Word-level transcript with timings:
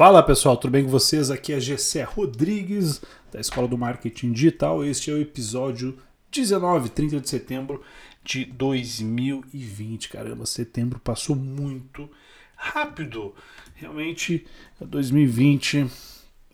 Fala 0.00 0.22
pessoal, 0.22 0.56
tudo 0.56 0.70
bem 0.70 0.84
com 0.84 0.88
vocês? 0.88 1.30
Aqui 1.30 1.52
é 1.52 1.60
Gessé 1.60 2.04
Rodrigues, 2.04 3.02
da 3.30 3.38
Escola 3.38 3.68
do 3.68 3.76
Marketing 3.76 4.32
Digital. 4.32 4.82
Este 4.82 5.10
é 5.10 5.12
o 5.12 5.20
episódio 5.20 5.98
19, 6.32 6.88
30 6.88 7.20
de 7.20 7.28
setembro 7.28 7.82
de 8.24 8.46
2020. 8.46 10.08
Caramba, 10.08 10.46
setembro 10.46 10.98
passou 11.00 11.36
muito 11.36 12.08
rápido. 12.56 13.34
Realmente, 13.74 14.46
2020 14.80 15.86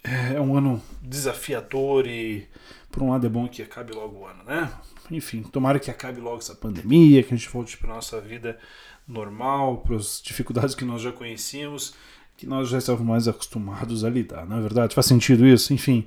é 0.03 0.41
um 0.41 0.57
ano 0.57 0.83
desafiador 1.01 2.05
e, 2.09 2.49
por 2.91 3.05
um 3.05 3.11
lado, 3.11 3.27
é 3.27 3.31
bom 3.31 3.47
que 3.47 3.63
acabe 3.63 3.93
logo 3.93 4.23
o 4.23 4.27
ano, 4.27 4.43
né? 4.43 4.73
Enfim, 5.09 5.45
tomara 5.45 5.79
que 5.79 5.89
acabe 5.89 6.21
logo 6.21 6.39
essa 6.39 6.57
pandemia, 6.57 7.23
que 7.23 7.33
a 7.33 7.37
gente 7.37 7.49
volte 7.49 7.77
para 7.77 7.95
nossa 7.95 8.21
vida 8.21 8.59
normal, 9.07 9.83
para 9.83 9.95
as 9.95 10.21
dificuldades 10.21 10.75
que 10.75 10.85
nós 10.85 11.01
já 11.01 11.13
conhecíamos 11.13 11.95
que 12.37 12.47
nós 12.47 12.69
já 12.69 12.79
estávamos 12.79 13.09
mais 13.09 13.29
acostumados 13.29 14.05
a 14.05 14.11
lidar, 14.11 14.47
não 14.47 14.59
é 14.59 14.61
verdade? 14.61 14.95
Faz 14.95 15.07
sentido 15.07 15.47
isso? 15.47 15.73
Enfim. 15.73 16.07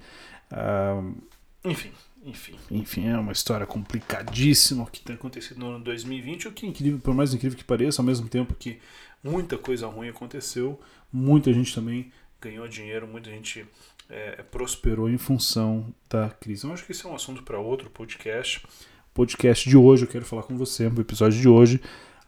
Uh, 0.52 1.16
enfim, 1.64 1.92
enfim, 2.24 2.56
enfim, 2.70 3.08
é 3.08 3.18
uma 3.18 3.32
história 3.32 3.66
complicadíssima 3.66 4.86
que 4.92 5.02
tem 5.02 5.16
acontecido 5.16 5.60
no 5.60 5.72
ano 5.72 5.84
2020, 5.84 6.48
o 6.48 6.52
que 6.52 6.66
é 6.66 6.70
incrível, 6.70 7.00
por 7.00 7.14
mais 7.14 7.34
incrível 7.34 7.58
que 7.58 7.64
pareça, 7.64 8.02
ao 8.02 8.06
mesmo 8.06 8.28
tempo 8.28 8.54
que 8.54 8.80
muita 9.24 9.58
coisa 9.58 9.88
ruim 9.88 10.10
aconteceu, 10.10 10.80
muita 11.12 11.52
gente 11.54 11.74
também 11.74 12.12
ganhou 12.42 12.68
dinheiro, 12.68 13.08
muita 13.08 13.30
gente 13.30 13.66
é, 14.10 14.44
prosperou 14.44 15.10
em 15.10 15.18
função 15.18 15.94
da 16.10 16.30
crise. 16.30 16.66
Eu 16.66 16.74
acho 16.74 16.86
que 16.86 16.92
esse 16.92 17.06
é 17.06 17.10
um 17.10 17.16
assunto 17.16 17.44
para 17.44 17.60
outro 17.60 17.90
podcast. 17.90 18.66
Podcast 19.14 19.70
de 19.70 19.76
hoje, 19.76 20.04
eu 20.04 20.08
quero 20.08 20.26
falar 20.26 20.44
com 20.44 20.58
você, 20.58 20.90
no 20.90 21.02
episódio 21.02 21.40
de 21.40 21.48
hoje, 21.48 21.82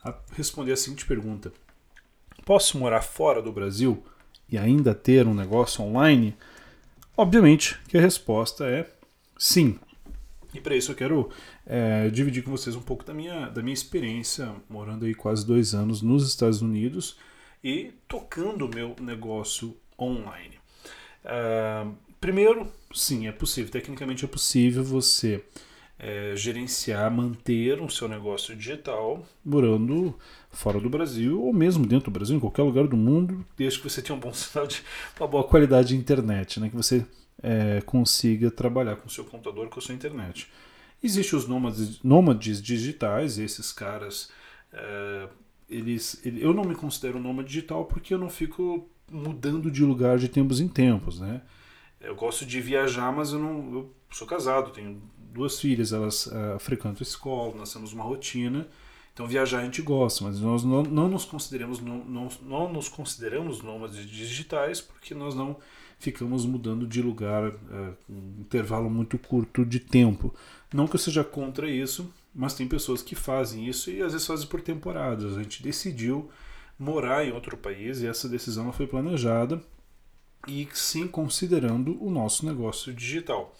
a 0.03 0.13
responder 0.35 0.73
a 0.73 0.77
seguinte 0.77 1.05
pergunta: 1.05 1.51
Posso 2.45 2.77
morar 2.77 3.01
fora 3.01 3.41
do 3.41 3.51
Brasil 3.51 4.03
e 4.49 4.57
ainda 4.57 4.93
ter 4.93 5.27
um 5.27 5.33
negócio 5.33 5.83
online? 5.83 6.35
Obviamente 7.15 7.79
que 7.87 7.97
a 7.97 8.01
resposta 8.01 8.65
é 8.65 8.89
sim. 9.37 9.79
E 10.53 10.59
para 10.59 10.75
isso 10.75 10.91
eu 10.91 10.95
quero 10.95 11.29
é, 11.65 12.09
dividir 12.09 12.43
com 12.43 12.51
vocês 12.51 12.75
um 12.75 12.81
pouco 12.81 13.05
da 13.05 13.13
minha, 13.13 13.47
da 13.47 13.61
minha 13.61 13.73
experiência 13.73 14.53
morando 14.69 15.05
aí 15.05 15.13
quase 15.13 15.45
dois 15.45 15.73
anos 15.73 16.01
nos 16.01 16.27
Estados 16.27 16.61
Unidos 16.61 17.17
e 17.63 17.93
tocando 18.07 18.65
o 18.65 18.69
meu 18.69 18.95
negócio 18.99 19.77
online. 19.99 20.59
Uh, 21.23 21.95
primeiro, 22.19 22.67
sim, 22.93 23.27
é 23.27 23.31
possível, 23.31 23.71
tecnicamente 23.71 24.25
é 24.25 24.27
possível 24.27 24.83
você 24.83 25.43
é, 26.03 26.35
gerenciar, 26.35 27.11
manter 27.11 27.79
o 27.79 27.87
seu 27.87 28.07
negócio 28.07 28.55
digital 28.55 29.23
morando 29.45 30.17
fora 30.49 30.79
do 30.79 30.89
Brasil 30.89 31.39
ou 31.39 31.53
mesmo 31.53 31.85
dentro 31.85 32.05
do 32.05 32.11
Brasil, 32.11 32.35
em 32.35 32.39
qualquer 32.39 32.63
lugar 32.63 32.87
do 32.87 32.97
mundo, 32.97 33.45
desde 33.55 33.79
que 33.79 33.87
você 33.87 34.01
tenha 34.01 34.17
um 34.17 34.19
bom 34.19 34.33
sinal 34.33 34.65
de 34.65 34.81
uma 35.19 35.27
boa 35.27 35.43
qualidade 35.43 35.89
de 35.89 35.95
internet, 35.95 36.59
né? 36.59 36.69
que 36.69 36.75
você 36.75 37.05
é, 37.43 37.81
consiga 37.81 38.49
trabalhar 38.49 38.95
com 38.95 39.07
o 39.07 39.11
seu 39.11 39.23
computador, 39.23 39.69
com 39.69 39.77
a 39.77 39.81
sua 39.81 39.93
internet. 39.93 40.51
Existem 41.03 41.37
os 41.37 41.47
nômades, 41.47 42.01
nômades 42.01 42.59
digitais, 42.59 43.37
esses 43.37 43.71
caras, 43.71 44.31
é, 44.73 45.27
eles, 45.69 46.19
eu 46.25 46.51
não 46.51 46.63
me 46.63 46.73
considero 46.73 47.19
nômade 47.19 47.49
digital 47.49 47.85
porque 47.85 48.11
eu 48.11 48.17
não 48.17 48.29
fico 48.29 48.89
mudando 49.11 49.69
de 49.69 49.85
lugar 49.85 50.17
de 50.17 50.27
tempos 50.27 50.59
em 50.59 50.67
tempos, 50.67 51.19
né? 51.19 51.41
Eu 51.99 52.15
gosto 52.15 52.43
de 52.43 52.59
viajar, 52.59 53.11
mas 53.11 53.33
eu 53.33 53.39
não, 53.39 53.73
eu 53.73 53.95
sou 54.09 54.25
casado, 54.27 54.71
tenho 54.71 54.99
duas 55.31 55.59
filhas, 55.59 55.93
elas 55.93 56.27
uh, 56.27 56.59
frequentam 56.59 57.01
escola, 57.01 57.55
nós 57.55 57.71
temos 57.73 57.93
uma 57.93 58.03
rotina. 58.03 58.67
Então 59.13 59.27
viajar 59.27 59.59
a 59.59 59.63
gente 59.63 59.81
gosta, 59.81 60.23
mas 60.23 60.39
nós 60.39 60.63
não, 60.63 60.83
não 60.83 61.09
nos 61.09 61.25
consideramos 61.25 61.81
não, 61.81 61.97
não, 62.05 62.29
não 62.43 62.73
nos 62.73 62.87
consideramos 62.87 63.61
nômades 63.61 64.09
digitais 64.09 64.79
porque 64.79 65.13
nós 65.13 65.35
não 65.35 65.57
ficamos 65.99 66.45
mudando 66.45 66.87
de 66.87 67.01
lugar 67.01 67.49
uh, 67.49 67.95
um 68.09 68.39
intervalo 68.39 68.89
muito 68.89 69.17
curto 69.17 69.65
de 69.65 69.79
tempo. 69.79 70.33
Não 70.73 70.87
que 70.87 70.95
eu 70.95 70.99
seja 70.99 71.23
contra 71.23 71.69
isso, 71.69 72.11
mas 72.33 72.53
tem 72.53 72.67
pessoas 72.67 73.01
que 73.01 73.13
fazem 73.13 73.67
isso 73.67 73.91
e 73.91 74.01
às 74.01 74.13
vezes 74.13 74.25
fazem 74.25 74.47
por 74.47 74.61
temporadas. 74.61 75.37
A 75.37 75.43
gente 75.43 75.61
decidiu 75.61 76.29
morar 76.79 77.25
em 77.25 77.31
outro 77.31 77.55
país 77.55 78.01
e 78.01 78.07
essa 78.07 78.27
decisão 78.27 78.71
foi 78.71 78.87
planejada 78.87 79.61
e 80.47 80.67
sim 80.73 81.07
considerando 81.07 82.01
o 82.03 82.09
nosso 82.09 82.45
negócio 82.45 82.93
digital. 82.93 83.55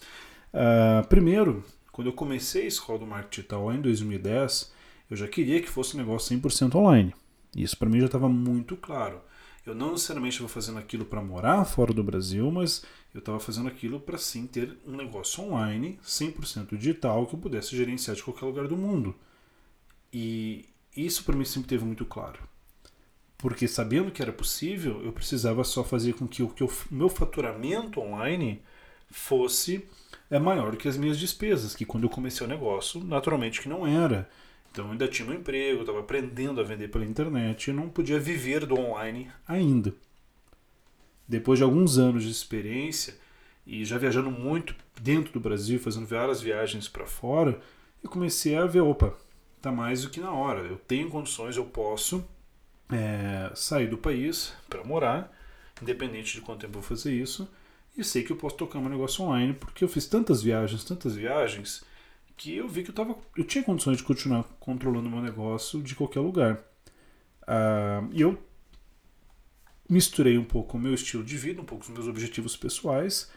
Uh, 0.52 1.06
primeiro, 1.08 1.64
quando 1.90 2.08
eu 2.08 2.12
comecei 2.12 2.64
a 2.64 2.68
escola 2.68 2.98
do 2.98 3.06
marketing 3.06 3.30
digital 3.30 3.72
em 3.72 3.80
2010, 3.80 4.72
eu 5.10 5.16
já 5.16 5.28
queria 5.28 5.60
que 5.60 5.68
fosse 5.68 5.94
um 5.94 5.98
negócio 5.98 6.38
100% 6.38 6.74
online. 6.74 7.14
Isso 7.54 7.76
para 7.76 7.88
mim 7.88 8.00
já 8.00 8.06
estava 8.06 8.28
muito 8.28 8.76
claro. 8.76 9.20
Eu 9.64 9.74
não 9.74 9.92
necessariamente 9.92 10.34
estava 10.34 10.48
fazendo 10.48 10.78
aquilo 10.78 11.04
para 11.04 11.22
morar 11.22 11.64
fora 11.64 11.92
do 11.92 12.02
Brasil, 12.02 12.50
mas 12.50 12.84
eu 13.14 13.20
estava 13.20 13.38
fazendo 13.38 13.68
aquilo 13.68 14.00
para 14.00 14.18
sim 14.18 14.46
ter 14.46 14.76
um 14.86 14.96
negócio 14.96 15.44
online, 15.44 16.00
100% 16.04 16.76
digital, 16.76 17.26
que 17.26 17.34
eu 17.34 17.38
pudesse 17.38 17.76
gerenciar 17.76 18.16
de 18.16 18.22
qualquer 18.22 18.46
lugar 18.46 18.66
do 18.66 18.76
mundo. 18.76 19.14
E 20.12 20.68
isso 20.96 21.24
para 21.24 21.36
mim 21.36 21.44
sempre 21.44 21.68
teve 21.68 21.84
muito 21.84 22.04
claro. 22.04 22.40
Porque 23.38 23.68
sabendo 23.68 24.10
que 24.10 24.22
era 24.22 24.32
possível, 24.32 25.02
eu 25.04 25.12
precisava 25.12 25.62
só 25.62 25.84
fazer 25.84 26.14
com 26.14 26.26
que 26.26 26.42
o 26.42 26.48
que 26.48 26.64
o 26.64 26.70
meu 26.90 27.08
faturamento 27.08 28.00
online 28.00 28.62
fosse 29.10 29.86
é 30.32 30.38
maior 30.38 30.74
que 30.76 30.88
as 30.88 30.96
minhas 30.96 31.18
despesas, 31.18 31.76
que 31.76 31.84
quando 31.84 32.04
eu 32.04 32.10
comecei 32.10 32.46
o 32.46 32.48
negócio, 32.48 33.04
naturalmente 33.04 33.60
que 33.60 33.68
não 33.68 33.86
era. 33.86 34.26
Então 34.70 34.86
eu 34.86 34.92
ainda 34.92 35.06
tinha 35.06 35.28
um 35.28 35.34
emprego, 35.34 35.82
estava 35.82 36.00
aprendendo 36.00 36.58
a 36.58 36.64
vender 36.64 36.88
pela 36.88 37.04
internet 37.04 37.68
e 37.68 37.72
não 37.74 37.90
podia 37.90 38.18
viver 38.18 38.64
do 38.64 38.80
online 38.80 39.30
ainda. 39.46 39.92
Depois 41.28 41.58
de 41.58 41.64
alguns 41.64 41.98
anos 41.98 42.24
de 42.24 42.30
experiência 42.30 43.14
e 43.66 43.84
já 43.84 43.98
viajando 43.98 44.30
muito 44.30 44.74
dentro 44.98 45.34
do 45.34 45.40
Brasil, 45.40 45.78
fazendo 45.78 46.06
várias 46.06 46.40
viagens 46.40 46.88
para 46.88 47.04
fora, 47.04 47.60
eu 48.02 48.08
comecei 48.08 48.56
a 48.56 48.64
ver, 48.64 48.80
opa, 48.80 49.14
tá 49.60 49.70
mais 49.70 50.00
do 50.00 50.08
que 50.08 50.18
na 50.18 50.32
hora. 50.32 50.60
Eu 50.60 50.78
tenho 50.78 51.10
condições, 51.10 51.58
eu 51.58 51.66
posso 51.66 52.24
é, 52.90 53.52
sair 53.54 53.86
do 53.86 53.98
país 53.98 54.54
para 54.66 54.82
morar, 54.82 55.30
independente 55.82 56.32
de 56.32 56.40
quanto 56.40 56.60
tempo 56.62 56.78
eu 56.78 56.80
vou 56.80 56.88
fazer 56.88 57.12
isso, 57.12 57.46
e 57.96 58.02
sei 58.02 58.22
que 58.22 58.32
eu 58.32 58.36
posso 58.36 58.56
tocar 58.56 58.80
meu 58.80 58.88
negócio 58.88 59.24
online, 59.24 59.52
porque 59.52 59.84
eu 59.84 59.88
fiz 59.88 60.06
tantas 60.06 60.42
viagens, 60.42 60.84
tantas 60.84 61.14
viagens, 61.14 61.84
que 62.36 62.56
eu 62.56 62.68
vi 62.68 62.82
que 62.82 62.90
eu, 62.90 62.94
tava, 62.94 63.16
eu 63.36 63.44
tinha 63.44 63.62
condições 63.62 63.98
de 63.98 64.02
continuar 64.02 64.44
controlando 64.58 65.10
meu 65.10 65.20
negócio 65.20 65.82
de 65.82 65.94
qualquer 65.94 66.20
lugar. 66.20 66.54
Uh, 67.42 68.08
e 68.12 68.22
eu 68.22 68.38
misturei 69.88 70.38
um 70.38 70.44
pouco 70.44 70.76
o 70.76 70.80
meu 70.80 70.94
estilo 70.94 71.22
de 71.22 71.36
vida, 71.36 71.60
um 71.60 71.64
pouco 71.64 71.84
os 71.84 71.90
meus 71.90 72.08
objetivos 72.08 72.56
pessoais, 72.56 73.30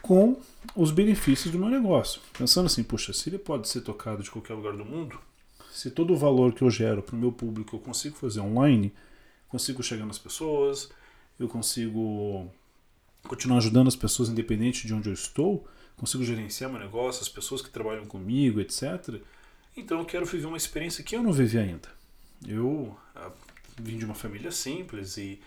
com 0.00 0.40
os 0.76 0.90
benefícios 0.90 1.50
do 1.50 1.58
meu 1.58 1.68
negócio. 1.68 2.20
Pensando 2.36 2.66
assim, 2.66 2.82
puxa, 2.82 3.12
se 3.12 3.30
ele 3.30 3.38
pode 3.38 3.68
ser 3.68 3.80
tocado 3.80 4.22
de 4.22 4.30
qualquer 4.30 4.54
lugar 4.54 4.74
do 4.76 4.84
mundo, 4.84 5.18
se 5.70 5.90
todo 5.90 6.12
o 6.12 6.16
valor 6.16 6.52
que 6.52 6.62
eu 6.62 6.70
gero 6.70 7.02
para 7.02 7.16
o 7.16 7.18
meu 7.18 7.32
público 7.32 7.74
eu 7.74 7.80
consigo 7.80 8.16
fazer 8.16 8.40
online, 8.40 8.92
consigo 9.48 9.82
chegar 9.82 10.04
nas 10.04 10.18
pessoas, 10.18 10.90
eu 11.38 11.48
consigo 11.48 12.50
continuar 13.26 13.58
ajudando 13.58 13.88
as 13.88 13.96
pessoas 13.96 14.28
independente 14.28 14.86
de 14.86 14.94
onde 14.94 15.08
eu 15.08 15.12
estou, 15.12 15.66
consigo 15.96 16.24
gerenciar 16.24 16.70
meu 16.70 16.80
negócio, 16.80 17.22
as 17.22 17.28
pessoas 17.28 17.62
que 17.62 17.70
trabalham 17.70 18.04
comigo, 18.04 18.60
etc. 18.60 19.20
Então 19.76 19.98
eu 20.00 20.04
quero 20.04 20.26
viver 20.26 20.46
uma 20.46 20.56
experiência 20.56 21.04
que 21.04 21.16
eu 21.16 21.22
não 21.22 21.32
vivi 21.32 21.58
ainda. 21.58 21.88
Eu 22.46 22.96
ah, 23.14 23.30
vim 23.80 23.96
de 23.96 24.04
uma 24.04 24.14
família 24.14 24.50
simples 24.50 25.16
e 25.16 25.40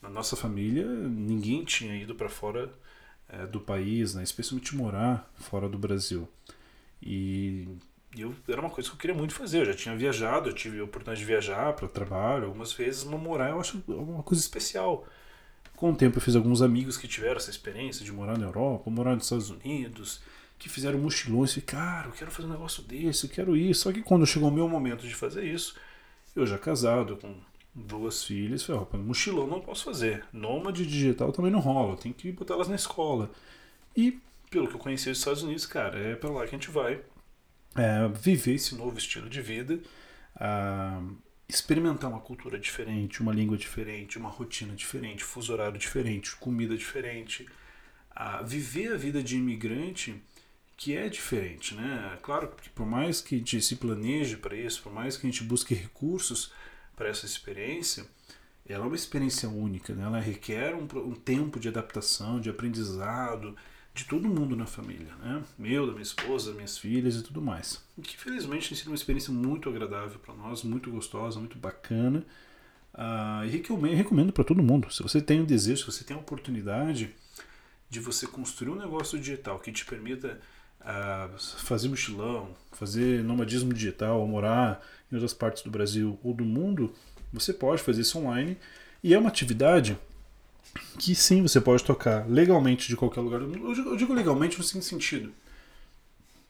na 0.00 0.08
nossa 0.08 0.36
família 0.36 0.86
ninguém 0.86 1.64
tinha 1.64 1.96
ido 1.96 2.14
para 2.14 2.28
fora 2.28 2.70
é, 3.28 3.46
do 3.46 3.60
país, 3.60 4.14
né, 4.14 4.22
especialmente 4.22 4.76
morar 4.76 5.30
fora 5.36 5.68
do 5.68 5.78
Brasil. 5.78 6.28
E 7.02 7.66
eu, 8.16 8.34
era 8.46 8.60
uma 8.60 8.70
coisa 8.70 8.90
que 8.90 8.94
eu 8.94 9.00
queria 9.00 9.16
muito 9.16 9.34
fazer. 9.34 9.60
Eu 9.60 9.66
já 9.66 9.74
tinha 9.74 9.96
viajado, 9.96 10.50
eu 10.50 10.54
tive 10.54 10.78
a 10.80 10.84
oportunidade 10.84 11.20
de 11.20 11.26
viajar 11.26 11.72
para 11.72 11.88
trabalho 11.88 12.44
algumas 12.46 12.72
vezes, 12.72 13.04
mas 13.04 13.20
morar 13.20 13.50
eu 13.50 13.60
acho 13.60 13.82
uma 13.88 14.22
coisa 14.22 14.42
especial. 14.42 15.06
Com 15.82 15.90
o 15.90 15.96
tempo 15.96 16.18
eu 16.18 16.22
fiz 16.22 16.36
alguns 16.36 16.62
amigos 16.62 16.96
que 16.96 17.08
tiveram 17.08 17.38
essa 17.38 17.50
experiência 17.50 18.04
de 18.04 18.12
morar 18.12 18.38
na 18.38 18.46
Europa, 18.46 18.88
morar 18.88 19.16
nos 19.16 19.24
Estados 19.24 19.50
Unidos, 19.50 20.22
que 20.56 20.68
fizeram 20.68 20.96
mochilões 20.96 21.56
e 21.56 21.60
cara, 21.60 22.06
eu 22.06 22.12
quero 22.12 22.30
fazer 22.30 22.46
um 22.46 22.52
negócio 22.52 22.84
desse, 22.84 23.24
eu 23.24 23.30
quero 23.30 23.56
isso. 23.56 23.80
Só 23.80 23.92
que 23.92 24.00
quando 24.00 24.24
chegou 24.24 24.48
o 24.48 24.52
meu 24.52 24.68
momento 24.68 25.04
de 25.04 25.12
fazer 25.12 25.42
isso, 25.42 25.74
eu 26.36 26.46
já 26.46 26.56
casado, 26.56 27.16
com 27.16 27.34
duas 27.74 28.22
filhas, 28.22 28.62
falei, 28.62 28.80
opa, 28.80 28.96
mochilão 28.96 29.48
não 29.48 29.60
posso 29.60 29.82
fazer. 29.82 30.24
Nômade 30.32 30.86
digital 30.86 31.32
também 31.32 31.50
não 31.50 31.58
rola, 31.58 31.96
tem 31.96 32.12
que 32.12 32.30
botar 32.30 32.54
elas 32.54 32.68
na 32.68 32.76
escola. 32.76 33.28
E 33.96 34.20
pelo 34.52 34.68
que 34.68 34.76
eu 34.76 34.78
conheci 34.78 35.10
os 35.10 35.18
Estados 35.18 35.42
Unidos, 35.42 35.66
cara, 35.66 35.98
é 35.98 36.14
para 36.14 36.30
lá 36.30 36.42
que 36.42 36.54
a 36.54 36.58
gente 36.58 36.70
vai 36.70 37.00
é, 37.74 38.06
viver 38.06 38.54
esse 38.54 38.76
novo 38.76 38.96
estilo 38.96 39.28
de 39.28 39.42
vida. 39.42 39.80
Ah, 40.36 41.02
experimentar 41.54 42.10
uma 42.10 42.20
cultura 42.20 42.58
diferente, 42.58 43.20
uma 43.20 43.32
língua 43.32 43.56
diferente, 43.56 44.18
uma 44.18 44.30
rotina 44.30 44.74
diferente, 44.74 45.22
fuso 45.22 45.52
horário 45.52 45.78
diferente, 45.78 46.34
comida 46.36 46.76
diferente, 46.76 47.46
a 48.10 48.42
viver 48.42 48.92
a 48.92 48.96
vida 48.96 49.22
de 49.22 49.36
imigrante 49.36 50.20
que 50.76 50.96
é 50.96 51.08
diferente, 51.08 51.74
né? 51.74 52.18
Claro 52.22 52.48
que 52.48 52.70
por 52.70 52.86
mais 52.86 53.20
que 53.20 53.34
a 53.34 53.38
gente 53.38 53.60
se 53.60 53.76
planeje 53.76 54.36
para 54.36 54.56
isso, 54.56 54.82
por 54.82 54.92
mais 54.92 55.16
que 55.16 55.26
a 55.26 55.30
gente 55.30 55.44
busque 55.44 55.74
recursos 55.74 56.52
para 56.96 57.08
essa 57.08 57.26
experiência, 57.26 58.06
ela 58.66 58.84
é 58.84 58.86
uma 58.86 58.96
experiência 58.96 59.48
única, 59.48 59.94
né? 59.94 60.04
ela 60.04 60.20
requer 60.20 60.74
um, 60.74 60.88
um 60.96 61.14
tempo 61.14 61.60
de 61.60 61.68
adaptação, 61.68 62.40
de 62.40 62.48
aprendizado, 62.48 63.56
de 63.94 64.04
todo 64.04 64.28
mundo 64.28 64.56
na 64.56 64.64
família, 64.64 65.14
né? 65.16 65.42
Meu, 65.58 65.86
da 65.86 65.92
minha 65.92 66.02
esposa, 66.02 66.52
minhas 66.52 66.78
filhas 66.78 67.16
e 67.16 67.22
tudo 67.22 67.42
mais. 67.42 67.84
O 67.96 68.02
que 68.02 68.16
felizmente 68.16 68.68
tem 68.68 68.78
sido 68.78 68.88
uma 68.88 68.96
experiência 68.96 69.32
muito 69.32 69.68
agradável 69.68 70.18
para 70.18 70.34
nós, 70.34 70.62
muito 70.62 70.90
gostosa, 70.90 71.38
muito 71.38 71.58
bacana. 71.58 72.24
Uh, 72.94 73.44
e 73.46 73.50
recomendo, 73.50 73.94
recomendo 73.94 74.32
para 74.32 74.44
todo 74.44 74.62
mundo. 74.62 74.90
Se 74.90 75.02
você 75.02 75.20
tem 75.20 75.40
o 75.40 75.42
um 75.42 75.46
desejo, 75.46 75.80
se 75.80 75.98
você 75.98 76.04
tem 76.04 76.16
a 76.16 76.20
oportunidade 76.20 77.14
de 77.90 78.00
você 78.00 78.26
construir 78.26 78.70
um 78.70 78.76
negócio 78.76 79.18
digital 79.18 79.58
que 79.58 79.70
te 79.70 79.84
permita 79.84 80.40
uh, 80.80 81.58
fazer 81.58 81.88
mochilão, 81.88 82.56
fazer 82.72 83.22
nomadismo 83.22 83.74
digital, 83.74 84.26
morar 84.26 84.82
em 85.10 85.16
outras 85.16 85.34
partes 85.34 85.62
do 85.62 85.70
Brasil 85.70 86.18
ou 86.22 86.32
do 86.32 86.44
mundo, 86.44 86.94
você 87.30 87.52
pode 87.52 87.82
fazer 87.82 88.00
isso 88.00 88.18
online. 88.18 88.56
E 89.04 89.12
é 89.12 89.18
uma 89.18 89.28
atividade 89.28 89.98
que 90.98 91.14
sim, 91.14 91.42
você 91.42 91.60
pode 91.60 91.84
tocar 91.84 92.28
legalmente 92.28 92.88
de 92.88 92.96
qualquer 92.96 93.20
lugar 93.20 93.40
do 93.40 93.48
mundo. 93.48 93.90
Eu 93.90 93.96
digo 93.96 94.12
legalmente 94.12 94.58
no 94.58 94.64
seguinte 94.64 94.86
sentido. 94.86 95.32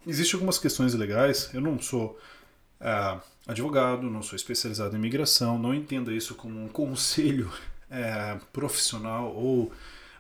Existem 0.06 0.34
algumas 0.34 0.58
questões 0.58 0.94
legais. 0.94 1.50
Eu 1.54 1.60
não 1.60 1.80
sou 1.80 2.18
uh, 2.80 3.20
advogado, 3.46 4.10
não 4.10 4.22
sou 4.22 4.36
especializado 4.36 4.94
em 4.94 4.98
imigração, 4.98 5.58
não 5.58 5.74
entenda 5.74 6.12
isso 6.12 6.34
como 6.34 6.62
um 6.62 6.68
conselho 6.68 7.50
uh, 7.90 8.44
profissional 8.52 9.34
ou 9.34 9.72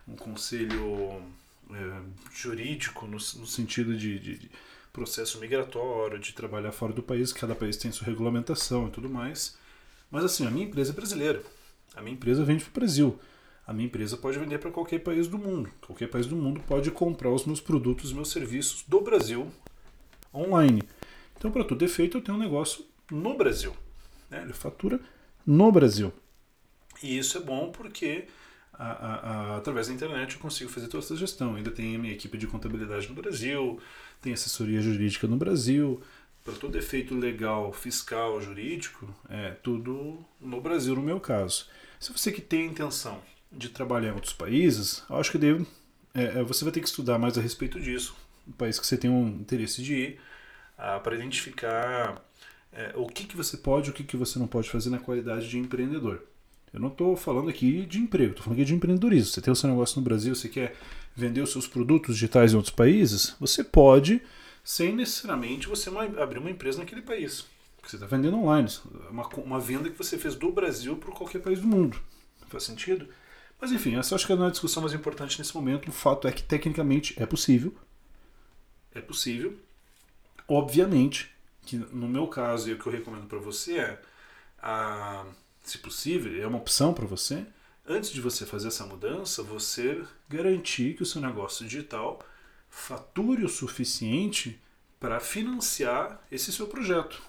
um 0.06 0.16
conselho 0.16 0.84
uh, 0.94 2.04
jurídico 2.32 3.06
no, 3.06 3.12
no 3.12 3.46
sentido 3.46 3.96
de, 3.96 4.18
de, 4.18 4.38
de, 4.38 4.50
processo 4.92 5.40
migratório, 5.40 6.18
de 6.18 6.34
trabalhar 6.34 6.70
fora 6.70 6.92
do 6.92 7.02
país, 7.02 7.32
cada 7.32 7.54
país 7.54 7.78
tem 7.78 7.90
sua 7.90 8.06
regulamentação 8.06 8.88
e 8.88 8.90
tudo 8.90 9.08
mais. 9.08 9.56
Mas 10.10 10.22
assim, 10.22 10.46
a 10.46 10.50
minha 10.50 10.66
empresa 10.66 10.92
é 10.92 10.94
brasileira. 10.94 11.42
A 11.96 12.02
minha 12.02 12.14
empresa 12.14 12.44
vende 12.44 12.62
para 12.64 12.70
o 12.70 12.74
Brasil. 12.74 13.18
A 13.66 13.72
minha 13.72 13.86
empresa 13.86 14.16
pode 14.16 14.38
vender 14.38 14.58
para 14.58 14.70
qualquer 14.70 14.98
país 14.98 15.28
do 15.28 15.38
mundo. 15.38 15.70
Qualquer 15.86 16.08
país 16.08 16.26
do 16.26 16.34
mundo 16.34 16.60
pode 16.66 16.90
comprar 16.90 17.30
os 17.30 17.44
meus 17.44 17.60
produtos, 17.60 18.06
os 18.06 18.12
meus 18.12 18.30
serviços 18.30 18.84
do 18.88 19.00
Brasil 19.00 19.48
online. 20.34 20.82
Então, 21.36 21.50
para 21.50 21.64
todo 21.64 21.84
efeito, 21.84 22.18
eu 22.18 22.22
tenho 22.22 22.36
um 22.36 22.40
negócio 22.40 22.84
no 23.10 23.36
Brasil. 23.36 23.74
Né? 24.28 24.42
Ele 24.42 24.52
fatura 24.52 25.00
no 25.46 25.70
Brasil. 25.70 26.12
E 27.02 27.18
isso 27.18 27.38
é 27.38 27.40
bom 27.40 27.70
porque 27.70 28.26
a, 28.72 28.84
a, 28.84 29.14
a, 29.14 29.56
através 29.58 29.88
da 29.88 29.94
internet 29.94 30.34
eu 30.34 30.40
consigo 30.40 30.70
fazer 30.70 30.88
toda 30.88 31.04
essa 31.04 31.16
gestão. 31.16 31.54
Ainda 31.54 31.70
tem 31.70 31.94
a 31.94 31.98
minha 31.98 32.12
equipe 32.12 32.36
de 32.36 32.46
contabilidade 32.46 33.08
no 33.08 33.14
Brasil, 33.14 33.78
tem 34.20 34.32
assessoria 34.32 34.80
jurídica 34.80 35.26
no 35.26 35.36
Brasil. 35.36 36.00
Para 36.44 36.54
todo 36.54 36.76
efeito 36.76 37.14
legal, 37.14 37.72
fiscal, 37.72 38.40
jurídico, 38.40 39.08
é 39.28 39.50
tudo 39.50 40.18
no 40.40 40.60
Brasil, 40.60 40.96
no 40.96 41.02
meu 41.02 41.20
caso. 41.20 41.66
Se 42.00 42.12
você 42.12 42.32
que 42.32 42.40
tem 42.40 42.66
intenção 42.66 43.22
de 43.52 43.68
trabalhar 43.68 44.10
em 44.10 44.14
outros 44.14 44.32
países, 44.32 45.02
eu 45.08 45.16
acho 45.16 45.30
que 45.30 45.38
devo, 45.38 45.66
é, 46.14 46.40
é, 46.40 46.42
você 46.42 46.64
vai 46.64 46.72
ter 46.72 46.80
que 46.80 46.88
estudar 46.88 47.18
mais 47.18 47.36
a 47.36 47.40
respeito 47.40 47.80
disso. 47.80 48.14
O 48.46 48.52
país 48.52 48.78
que 48.78 48.86
você 48.86 48.96
tem 48.96 49.10
um 49.10 49.28
interesse 49.28 49.82
de 49.82 49.94
ir, 49.94 50.20
ah, 50.76 50.98
para 50.98 51.14
identificar 51.14 52.22
é, 52.72 52.92
o 52.96 53.06
que, 53.06 53.24
que 53.24 53.36
você 53.36 53.56
pode 53.56 53.88
e 53.88 53.90
o 53.90 53.94
que, 53.94 54.02
que 54.02 54.16
você 54.16 54.38
não 54.38 54.46
pode 54.46 54.68
fazer 54.70 54.90
na 54.90 54.98
qualidade 54.98 55.48
de 55.48 55.58
empreendedor. 55.58 56.22
Eu 56.72 56.80
não 56.80 56.88
estou 56.88 57.14
falando 57.16 57.50
aqui 57.50 57.84
de 57.84 57.98
emprego, 57.98 58.30
estou 58.30 58.44
falando 58.44 58.58
aqui 58.58 58.64
de 58.64 58.74
empreendedorismo. 58.74 59.30
Você 59.30 59.42
tem 59.42 59.52
o 59.52 59.56
seu 59.56 59.68
negócio 59.68 59.98
no 59.98 60.04
Brasil, 60.04 60.34
você 60.34 60.48
quer 60.48 60.74
vender 61.14 61.42
os 61.42 61.52
seus 61.52 61.66
produtos 61.66 62.16
digitais 62.16 62.52
em 62.52 62.56
outros 62.56 62.74
países, 62.74 63.36
você 63.38 63.62
pode, 63.62 64.22
sem 64.64 64.94
necessariamente 64.94 65.68
você 65.68 65.90
abrir 66.18 66.38
uma 66.38 66.50
empresa 66.50 66.78
naquele 66.78 67.02
país. 67.02 67.44
Porque 67.76 67.90
você 67.90 67.96
está 67.96 68.06
vendendo 68.06 68.38
online. 68.38 68.68
Uma, 69.10 69.26
uma 69.28 69.60
venda 69.60 69.90
que 69.90 69.98
você 69.98 70.16
fez 70.16 70.34
do 70.34 70.50
Brasil 70.50 70.96
para 70.96 71.12
qualquer 71.12 71.40
país 71.40 71.60
do 71.60 71.66
mundo. 71.66 71.98
Faz 72.48 72.64
sentido? 72.64 73.06
Mas 73.62 73.70
enfim, 73.70 73.94
essa 73.94 74.16
acho 74.16 74.26
que 74.26 74.34
não 74.34 74.46
é 74.46 74.48
a 74.48 74.50
discussão 74.50 74.82
mais 74.82 74.92
importante 74.92 75.38
nesse 75.38 75.54
momento. 75.54 75.88
O 75.88 75.92
fato 75.92 76.26
é 76.26 76.32
que 76.32 76.42
tecnicamente 76.42 77.14
é 77.16 77.24
possível. 77.24 77.72
É 78.92 79.00
possível. 79.00 79.56
Obviamente 80.48 81.30
que 81.64 81.76
no 81.76 82.08
meu 82.08 82.26
caso, 82.26 82.68
e 82.68 82.72
o 82.72 82.78
que 82.78 82.88
eu 82.88 82.92
recomendo 82.92 83.28
para 83.28 83.38
você 83.38 83.78
é, 83.78 84.02
a, 84.60 85.24
se 85.62 85.78
possível, 85.78 86.42
é 86.42 86.44
uma 86.44 86.58
opção 86.58 86.92
para 86.92 87.06
você, 87.06 87.46
antes 87.86 88.10
de 88.10 88.20
você 88.20 88.44
fazer 88.44 88.66
essa 88.66 88.84
mudança, 88.84 89.44
você 89.44 90.02
garantir 90.28 90.96
que 90.96 91.04
o 91.04 91.06
seu 91.06 91.20
negócio 91.22 91.64
digital 91.64 92.18
fature 92.68 93.44
o 93.44 93.48
suficiente 93.48 94.60
para 94.98 95.20
financiar 95.20 96.20
esse 96.32 96.52
seu 96.52 96.66
projeto. 96.66 97.22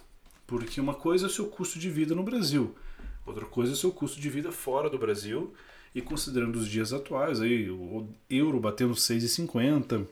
Porque 0.48 0.82
uma 0.82 0.96
coisa 0.96 1.28
é 1.28 1.30
o 1.30 1.32
seu 1.32 1.46
custo 1.46 1.78
de 1.78 1.92
vida 1.92 2.16
no 2.16 2.24
Brasil, 2.24 2.76
outra 3.24 3.46
coisa 3.46 3.74
é 3.74 3.76
o 3.76 3.78
seu 3.78 3.92
custo 3.92 4.20
de 4.20 4.32
vida 4.32 4.52
fora 4.52 4.90
do 4.90 4.98
Brasil 4.98 5.54
e 5.94 6.02
considerando 6.02 6.56
os 6.56 6.68
dias 6.68 6.92
atuais, 6.92 7.40
aí, 7.42 7.70
o 7.70 8.08
euro 8.30 8.60
batendo 8.60 8.94
6,50, 8.94 10.08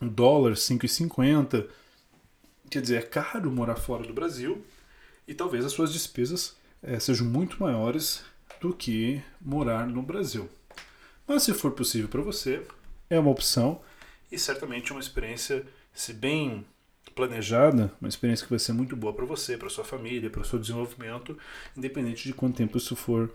o 0.00 0.06
dólar 0.06 0.52
5,50, 0.52 1.66
quer 2.70 2.82
dizer, 2.82 2.96
é 2.96 3.02
caro 3.02 3.50
morar 3.50 3.76
fora 3.76 4.06
do 4.06 4.12
Brasil 4.12 4.64
e 5.26 5.34
talvez 5.34 5.64
as 5.64 5.72
suas 5.72 5.92
despesas 5.92 6.56
é, 6.82 6.98
sejam 7.00 7.26
muito 7.26 7.56
maiores 7.60 8.22
do 8.60 8.74
que 8.74 9.22
morar 9.40 9.86
no 9.86 10.02
Brasil. 10.02 10.48
Mas 11.26 11.42
se 11.42 11.54
for 11.54 11.72
possível 11.72 12.08
para 12.08 12.22
você, 12.22 12.62
é 13.08 13.18
uma 13.18 13.30
opção 13.30 13.80
e 14.30 14.38
certamente 14.38 14.92
uma 14.92 15.00
experiência, 15.00 15.64
se 15.94 16.12
bem 16.12 16.64
planejada, 17.14 17.92
uma 18.00 18.08
experiência 18.08 18.44
que 18.44 18.50
vai 18.50 18.58
ser 18.58 18.72
muito 18.72 18.94
boa 18.94 19.12
para 19.12 19.24
você, 19.24 19.56
para 19.56 19.70
sua 19.70 19.84
família, 19.84 20.28
para 20.28 20.42
o 20.42 20.44
seu 20.44 20.58
desenvolvimento, 20.58 21.36
independente 21.76 22.24
de 22.24 22.34
quanto 22.34 22.56
tempo 22.56 22.76
isso 22.76 22.94
for, 22.94 23.34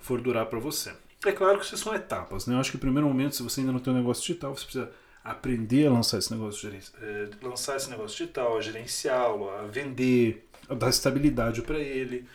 for 0.00 0.20
durar 0.20 0.46
para 0.46 0.58
você. 0.58 0.92
É 1.24 1.32
claro 1.32 1.58
que 1.58 1.64
isso 1.64 1.76
são 1.76 1.94
etapas, 1.94 2.46
né? 2.46 2.54
Eu 2.54 2.60
acho 2.60 2.70
que 2.70 2.76
no 2.76 2.80
primeiro 2.80 3.06
momento, 3.06 3.36
se 3.36 3.42
você 3.42 3.60
ainda 3.60 3.72
não 3.72 3.78
tem 3.78 3.92
um 3.92 3.96
negócio 3.96 4.22
digital, 4.22 4.56
você 4.56 4.64
precisa 4.64 4.90
aprender 5.22 5.86
a 5.86 5.92
lançar 5.92 6.18
esse 6.18 6.32
negócio, 6.32 6.68
é, 7.00 7.28
lançar 7.40 7.76
esse 7.76 7.88
negócio 7.88 8.18
digital, 8.18 8.56
a 8.56 8.60
gerenciá-lo, 8.60 9.48
a 9.50 9.62
vender, 9.62 10.48
a 10.68 10.74
dar 10.74 10.90
estabilidade 10.90 11.62
para 11.62 11.78
ele, 11.78 12.26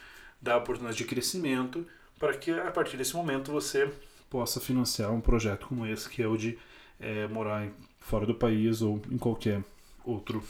dar 0.41 0.57
oportunidade 0.57 0.97
de 0.97 1.03
crescimento, 1.03 1.85
para 2.17 2.33
que 2.37 2.51
a 2.51 2.71
partir 2.71 2.95
desse 2.95 3.13
momento 3.13 3.51
você 3.51 3.91
possa 4.29 4.61
financiar 4.61 5.11
um 5.11 5.19
projeto 5.19 5.67
como 5.67 5.85
esse, 5.85 6.09
que 6.09 6.21
é 6.23 6.27
o 6.27 6.37
de 6.37 6.57
é, 6.99 7.27
morar 7.27 7.65
em, 7.65 7.73
fora 7.99 8.25
do 8.25 8.35
país 8.35 8.81
ou 8.81 9.01
em 9.11 9.17
qualquer 9.17 9.61
outro 10.05 10.41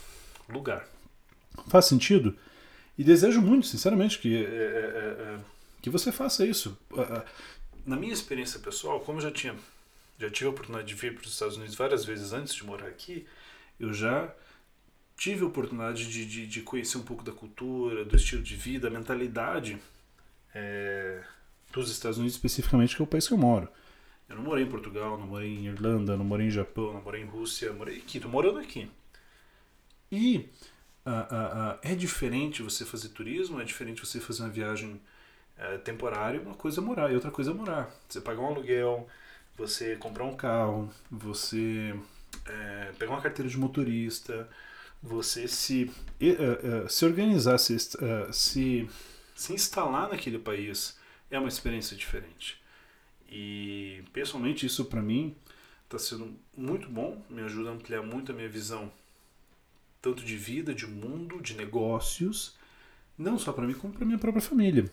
lugar. 0.48 0.88
Faz 1.68 1.86
sentido? 1.86 2.36
E 2.96 3.04
desejo 3.04 3.42
muito, 3.42 3.66
sinceramente, 3.66 4.20
que, 4.20 4.46
é 4.46 5.40
que 5.82 5.90
você 5.90 6.12
faça 6.12 6.46
isso 6.46 6.78
na 7.88 7.96
minha 7.96 8.14
experiência 8.14 8.60
pessoal, 8.60 9.00
como 9.00 9.18
eu 9.18 9.24
já 9.24 9.32
tinha 9.32 9.56
já 10.20 10.30
tive 10.30 10.48
a 10.48 10.50
oportunidade 10.50 10.88
de 10.88 10.96
vir 10.96 11.14
para 11.14 11.24
os 11.24 11.32
Estados 11.32 11.58
Unidos 11.58 11.76
várias 11.76 12.04
vezes 12.04 12.34
antes 12.34 12.54
de 12.56 12.66
morar 12.66 12.88
aqui, 12.88 13.26
eu 13.80 13.94
já 13.94 14.34
tive 15.16 15.44
a 15.44 15.48
oportunidade 15.48 16.08
de, 16.08 16.26
de, 16.26 16.48
de 16.48 16.62
conhecer 16.62 16.98
um 16.98 17.04
pouco 17.04 17.24
da 17.24 17.32
cultura, 17.32 18.04
do 18.04 18.16
estilo 18.16 18.42
de 18.42 18.56
vida, 18.56 18.90
da 18.90 18.98
mentalidade 18.98 19.78
é, 20.54 21.24
dos 21.72 21.92
Estados 21.92 22.18
Unidos 22.18 22.36
especificamente, 22.36 22.96
que 22.96 23.02
é 23.02 23.06
o 23.06 23.08
país 23.08 23.28
que 23.28 23.34
eu 23.34 23.38
moro. 23.38 23.68
Eu 24.28 24.36
não 24.36 24.44
morei 24.44 24.64
em 24.66 24.70
Portugal, 24.70 25.18
não 25.18 25.28
morei 25.28 25.50
em 25.50 25.68
Irlanda, 25.68 26.18
não 26.18 26.26
morei 26.26 26.48
em 26.48 26.52
Japão, 26.52 26.94
não 26.94 27.02
morei 27.02 27.22
em 27.22 27.26
Rússia, 27.26 27.72
morei 27.72 27.98
aqui, 27.98 28.18
estou 28.18 28.30
morando 28.30 28.60
aqui. 28.60 28.90
E 30.12 30.50
uh, 31.06 31.10
uh, 31.10 31.76
uh, 31.76 31.80
é 31.82 31.96
diferente 31.96 32.64
você 32.64 32.84
fazer 32.86 33.10
turismo, 33.10 33.62
é 33.62 33.64
diferente 33.64 34.06
você 34.06 34.20
fazer 34.20 34.44
uma 34.44 34.50
viagem 34.50 35.00
é, 35.58 35.78
temporário, 35.78 36.42
uma 36.42 36.56
coisa 36.56 36.82
é 36.82 36.84
morar 36.84 37.12
e 37.12 37.16
outra 37.16 37.32
coisa 37.32 37.52
é 37.52 37.54
morar. 37.54 37.90
Você 38.08 38.22
pagar 38.22 38.42
um 38.42 38.48
aluguel, 38.48 39.08
você 39.58 39.96
comprar 39.96 40.24
um 40.26 40.36
carro, 40.36 40.90
você 41.10 41.96
é, 42.46 42.92
pegar 42.98 43.12
uma 43.12 43.22
carteira 43.22 43.50
de 43.50 43.58
motorista, 43.58 44.48
você 45.02 45.48
se, 45.48 45.84
uh, 46.22 46.86
uh, 46.86 46.90
se 46.90 47.06
organizar, 47.06 47.58
se, 47.58 47.76
uh, 47.76 48.34
se, 48.34 48.90
se 49.36 49.54
instalar 49.54 50.10
naquele 50.10 50.40
país 50.40 50.98
é 51.30 51.40
uma 51.40 51.48
experiência 51.48 51.96
diferente. 51.96 52.62
E 53.30 54.04
pessoalmente 54.14 54.66
isso 54.66 54.86
para 54.86 55.02
mim 55.02 55.36
está 55.84 56.00
sendo 56.00 56.38
muito 56.56 56.90
bom, 56.90 57.22
me 57.30 57.42
ajuda 57.42 57.70
a 57.70 57.74
ampliar 57.74 58.02
muito 58.02 58.32
a 58.32 58.36
minha 58.36 58.50
visão, 58.50 58.92
tanto 60.02 60.24
de 60.24 60.36
vida, 60.36 60.74
de 60.74 60.86
mundo, 60.86 61.42
de 61.42 61.56
negócios, 61.56 62.56
não 63.18 63.38
só 63.38 63.52
para 63.52 63.66
mim, 63.66 63.74
como 63.74 63.94
para 63.94 64.06
minha 64.06 64.18
própria 64.18 64.42
família. 64.42 64.90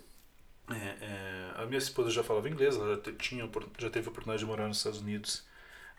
É, 0.70 0.96
é, 1.04 1.52
a 1.56 1.66
minha 1.66 1.78
esposa 1.78 2.10
já 2.10 2.24
falava 2.24 2.48
inglês, 2.48 2.76
ela 2.76 2.96
já, 2.96 3.12
tinha, 3.12 3.48
já 3.78 3.90
teve 3.90 4.08
a 4.08 4.10
oportunidade 4.10 4.38
de 4.38 4.46
morar 4.46 4.66
nos 4.66 4.78
Estados 4.78 5.00
Unidos 5.00 5.44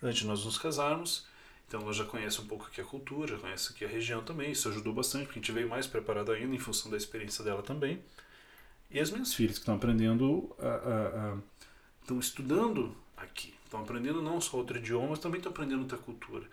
antes 0.02 0.20
de 0.20 0.28
nós 0.28 0.44
nos 0.44 0.58
casarmos. 0.58 1.28
Então 1.68 1.82
ela 1.82 1.94
já 1.94 2.06
conhece 2.06 2.42
um 2.42 2.48
pouco 2.48 2.66
aqui 2.66 2.82
a 2.82 2.84
cultura, 2.84 3.36
já 3.36 3.40
conhece 3.40 3.74
aqui 3.74 3.86
a 3.86 3.88
região 3.88 4.24
também. 4.24 4.52
Isso 4.52 4.70
ajudou 4.70 4.94
bastante, 4.94 5.26
porque 5.26 5.40
a 5.40 5.42
gente 5.42 5.52
veio 5.52 5.70
mais 5.70 5.88
preparado 5.88 6.32
ainda 6.32 6.56
em 6.56 6.60
função 6.60 6.90
da 6.92 6.98
experiência 6.98 7.44
dela 7.44 7.62
também. 7.62 8.02
E 8.90 9.00
as 9.00 9.10
minhas 9.10 9.34
filhas 9.34 9.56
que 9.56 9.62
estão 9.62 9.76
aprendendo, 9.76 10.56
estão 12.02 12.20
estudando 12.20 12.96
aqui. 13.18 13.54
Estão 13.66 13.82
aprendendo 13.82 14.22
não 14.22 14.40
só 14.40 14.58
outro 14.58 14.78
idioma, 14.78 15.10
mas 15.10 15.20
também 15.20 15.40
estão 15.40 15.52
aprendendo 15.52 15.82
outra 15.82 15.98
cultura. 15.98 16.46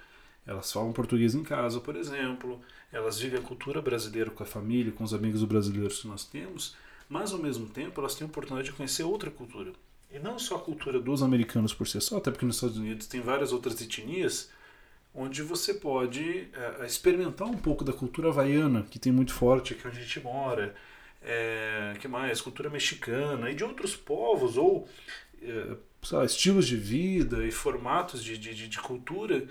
Elas 0.47 0.73
falam 0.73 0.93
português 0.93 1.35
em 1.35 1.43
casa, 1.43 1.79
por 1.79 1.95
exemplo. 1.95 2.61
Elas 2.91 3.19
vivem 3.19 3.39
a 3.39 3.43
cultura 3.43 3.83
brasileira 3.83 4.31
com 4.31 4.43
a 4.43 4.47
família, 4.47 4.93
com 4.93 5.05
os 5.05 5.13
amigos 5.13 5.45
brasileiros 5.45 6.01
que 6.01 6.09
nós 6.09 6.25
temos 6.25 6.75
mas 7.13 7.31
ao 7.31 7.39
mesmo 7.39 7.67
tempo 7.67 8.01
elas 8.01 8.15
têm 8.15 8.27
a 8.27 8.31
oportunidade 8.31 8.71
de 8.71 8.75
conhecer 8.75 9.03
outra 9.03 9.31
cultura. 9.31 9.71
E 10.11 10.19
não 10.19 10.39
só 10.39 10.57
a 10.57 10.61
cultura 10.61 10.99
dos 10.99 11.23
americanos 11.23 11.75
por 11.75 11.87
si 11.87 12.01
só, 12.01 12.17
até 12.17 12.31
porque 12.31 12.47
nos 12.47 12.57
Estados 12.57 12.79
Unidos 12.79 13.07
tem 13.07 13.21
várias 13.21 13.53
outras 13.53 13.79
etnias 13.83 14.51
onde 15.15 15.43
você 15.43 15.75
pode 15.75 16.49
é, 16.55 16.87
experimentar 16.87 17.47
um 17.47 17.59
pouco 17.59 17.85
da 17.85 17.93
cultura 17.93 18.31
havaiana, 18.31 18.87
que 18.91 18.99
tem 18.99 19.13
muito 19.13 19.35
forte 19.35 19.75
aqui 19.75 19.87
onde 19.87 19.99
a 19.99 20.01
gente 20.01 20.21
mora, 20.21 20.75
é, 21.21 21.95
que 22.01 22.09
mais? 22.09 22.41
Cultura 22.41 22.71
mexicana 22.71 23.51
e 23.51 23.55
de 23.55 23.63
outros 23.63 23.95
povos, 23.95 24.57
ou 24.57 24.89
é, 25.43 25.77
lá, 26.11 26.25
estilos 26.25 26.67
de 26.67 26.79
vida 26.79 27.47
e 27.47 27.53
formatos 27.53 28.25
de, 28.25 28.39
de, 28.39 28.69
de 28.69 28.79
cultura 28.79 29.47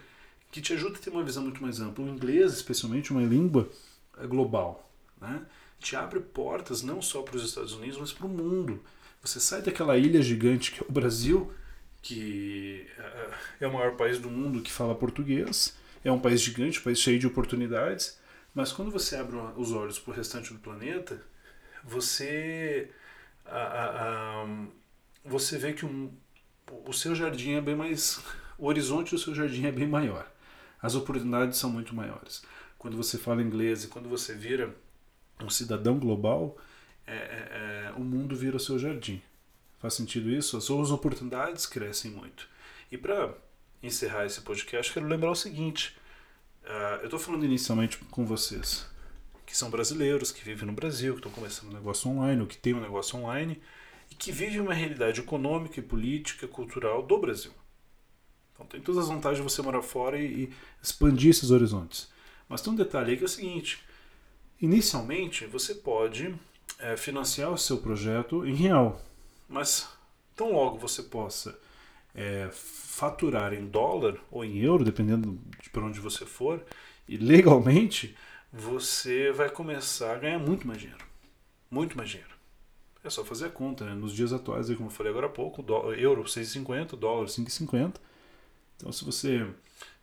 que 0.52 0.62
te 0.62 0.74
ajuda 0.74 0.98
a 0.98 1.00
ter 1.00 1.12
uma 1.12 1.24
visão 1.24 1.44
muito 1.44 1.62
mais 1.62 1.80
ampla. 1.80 2.04
O 2.04 2.10
inglês, 2.10 2.54
especialmente, 2.54 3.12
uma 3.12 3.22
língua 3.22 3.70
é, 4.18 4.26
global, 4.26 4.92
né? 5.22 5.46
Te 5.82 5.96
abre 5.96 6.20
portas 6.20 6.84
não 6.84 7.02
só 7.02 7.22
para 7.24 7.36
os 7.36 7.44
Estados 7.44 7.74
Unidos, 7.74 7.98
mas 7.98 8.14
para 8.14 8.28
o 8.28 8.30
mundo. 8.30 8.82
Você 9.22 9.40
sai 9.40 9.62
daquela 9.62 9.98
ilha 9.98 10.22
gigante 10.22 10.72
que 10.72 10.80
é 10.80 10.86
o 10.88 10.92
Brasil, 10.92 11.52
que 12.02 12.88
é, 12.98 13.66
é 13.66 13.68
o 13.68 13.74
maior 13.74 13.96
país 13.96 14.20
do 14.20 14.30
mundo 14.30 14.62
que 14.62 14.72
fala 14.72 14.96
português, 14.96 15.76
é 16.04 16.12
um 16.12 16.20
país 16.20 16.42
gigante, 16.42 16.80
um 16.80 16.84
país 16.84 17.00
cheio 17.00 17.20
de 17.20 17.28
oportunidades, 17.28 18.20
mas 18.54 18.72
quando 18.72 18.92
você 18.92 19.16
abre 19.16 19.36
os 19.58 19.72
olhos 19.72 20.00
para 20.00 20.12
o 20.12 20.16
restante 20.16 20.54
do 20.54 20.60
planeta, 20.60 21.22
você 21.84 22.90
a, 23.46 23.58
a, 23.58 24.44
a, 24.44 24.48
você 25.26 25.58
vê 25.58 25.74
que 25.74 25.86
um, 25.86 26.12
o 26.86 26.94
seu 26.94 27.16
jardim 27.16 27.54
é 27.54 27.62
bem 27.62 27.76
mais 27.76 28.20
o 28.58 28.68
horizonte 28.68 29.12
do 29.12 29.20
seu 29.20 29.34
jardim 29.34 29.66
é 29.66 29.72
bem 29.72 29.88
maior 29.88 30.32
as 30.82 30.94
oportunidades 30.94 31.58
são 31.58 31.70
muito 31.72 31.96
maiores 31.96 32.44
quando 32.78 32.96
você 32.96 33.18
fala 33.18 33.42
inglês 33.42 33.84
e 33.84 33.88
quando 33.88 34.08
você 34.08 34.36
vira 34.36 34.76
um 35.40 35.50
cidadão 35.50 35.98
global 35.98 36.58
é, 37.08 37.14
é, 37.14 37.18
é, 37.18 37.92
o 37.98 38.02
mundo 38.02 38.36
vira 38.36 38.60
seu 38.60 38.78
jardim. 38.78 39.22
Faz 39.80 39.94
sentido 39.94 40.30
isso? 40.30 40.58
As 40.58 40.64
suas 40.64 40.92
oportunidades 40.92 41.66
crescem 41.66 42.12
muito. 42.12 42.48
E 42.92 42.98
para 42.98 43.34
encerrar 43.82 44.26
esse 44.26 44.42
podcast 44.42 44.94
quero 44.94 45.08
lembrar 45.08 45.32
o 45.32 45.36
seguinte. 45.36 45.98
Uh, 46.64 47.02
eu 47.02 47.06
estou 47.06 47.20
falando 47.20 47.44
inicialmente 47.44 47.98
com 47.98 48.26
vocês 48.26 48.86
que 49.52 49.58
são 49.58 49.70
brasileiros, 49.70 50.32
que 50.32 50.42
vivem 50.46 50.66
no 50.66 50.72
Brasil, 50.72 51.14
que 51.14 51.20
estão 51.20 51.32
começando 51.32 51.72
um 51.72 51.74
negócio 51.74 52.10
online, 52.10 52.40
ou 52.40 52.48
que 52.48 52.58
têm 52.58 52.74
um 52.74 52.80
negócio 52.80 53.20
online, 53.20 53.62
e 54.10 54.16
que 54.16 54.32
vivem 54.32 54.62
uma 54.62 54.74
realidade 54.74 55.20
econômica 55.20 55.78
e 55.78 55.84
política, 55.84 56.48
cultural 56.48 57.04
do 57.04 57.18
Brasil. 57.18 57.52
Então 58.54 58.66
tem 58.66 58.80
todas 58.80 59.04
as 59.04 59.10
vantagens 59.10 59.46
de 59.46 59.52
você 59.52 59.62
morar 59.62 59.82
fora 59.82 60.18
e, 60.18 60.44
e 60.44 60.54
expandir 60.82 61.32
esses 61.32 61.52
horizontes. 61.52 62.10
Mas 62.48 62.62
tem 62.62 62.72
um 62.72 62.78
detalhe 62.78 63.12
aí 63.12 63.18
que 63.18 63.24
é 63.24 63.26
o 63.26 63.30
seguinte: 63.30 63.84
inicialmente 64.62 65.46
você 65.46 65.74
pode 65.76 66.36
é, 66.80 66.96
financiar 66.96 67.52
o 67.52 67.58
seu 67.58 67.78
projeto 67.78 68.46
em 68.46 68.54
real, 68.54 69.02
mas 69.50 69.90
tão 70.36 70.54
logo 70.54 70.78
você 70.78 71.04
possa 71.04 71.58
é, 72.14 72.50
faturar 72.52 73.54
em 73.54 73.66
dólar 73.66 74.18
ou 74.30 74.46
em 74.46 74.60
euro, 74.60 74.84
dependendo 74.84 75.40
de 75.62 75.70
para 75.70 75.84
onde 75.84 76.00
você 76.00 76.26
for, 76.26 76.64
e 77.08 77.18
legalmente 77.18 78.16
você 78.52 79.32
vai 79.32 79.50
começar 79.50 80.14
a 80.14 80.20
ganhar 80.20 80.40
muito 80.40 80.68
mais 80.68 80.80
dinheiro. 80.80 81.04
Muito 81.70 81.98
mais 81.98 82.10
dinheiro. 82.10 82.32
É 83.04 83.10
só 83.10 83.24
fazer 83.24 83.48
a 83.48 83.50
conta, 83.50 83.86
né? 83.86 83.96
Nos 83.96 84.14
dias 84.14 84.32
atuais, 84.32 84.68
como 84.76 84.88
eu 84.88 84.92
falei 84.92 85.12
agora 85.12 85.28
há 85.28 85.30
pouco, 85.30 85.64
dólar, 85.64 85.98
euro 85.98 86.24
6,50, 86.24 86.98
dólar 86.98 87.26
5,50. 87.26 87.96
Então, 88.78 88.92
se 88.92 89.04
você 89.04 89.48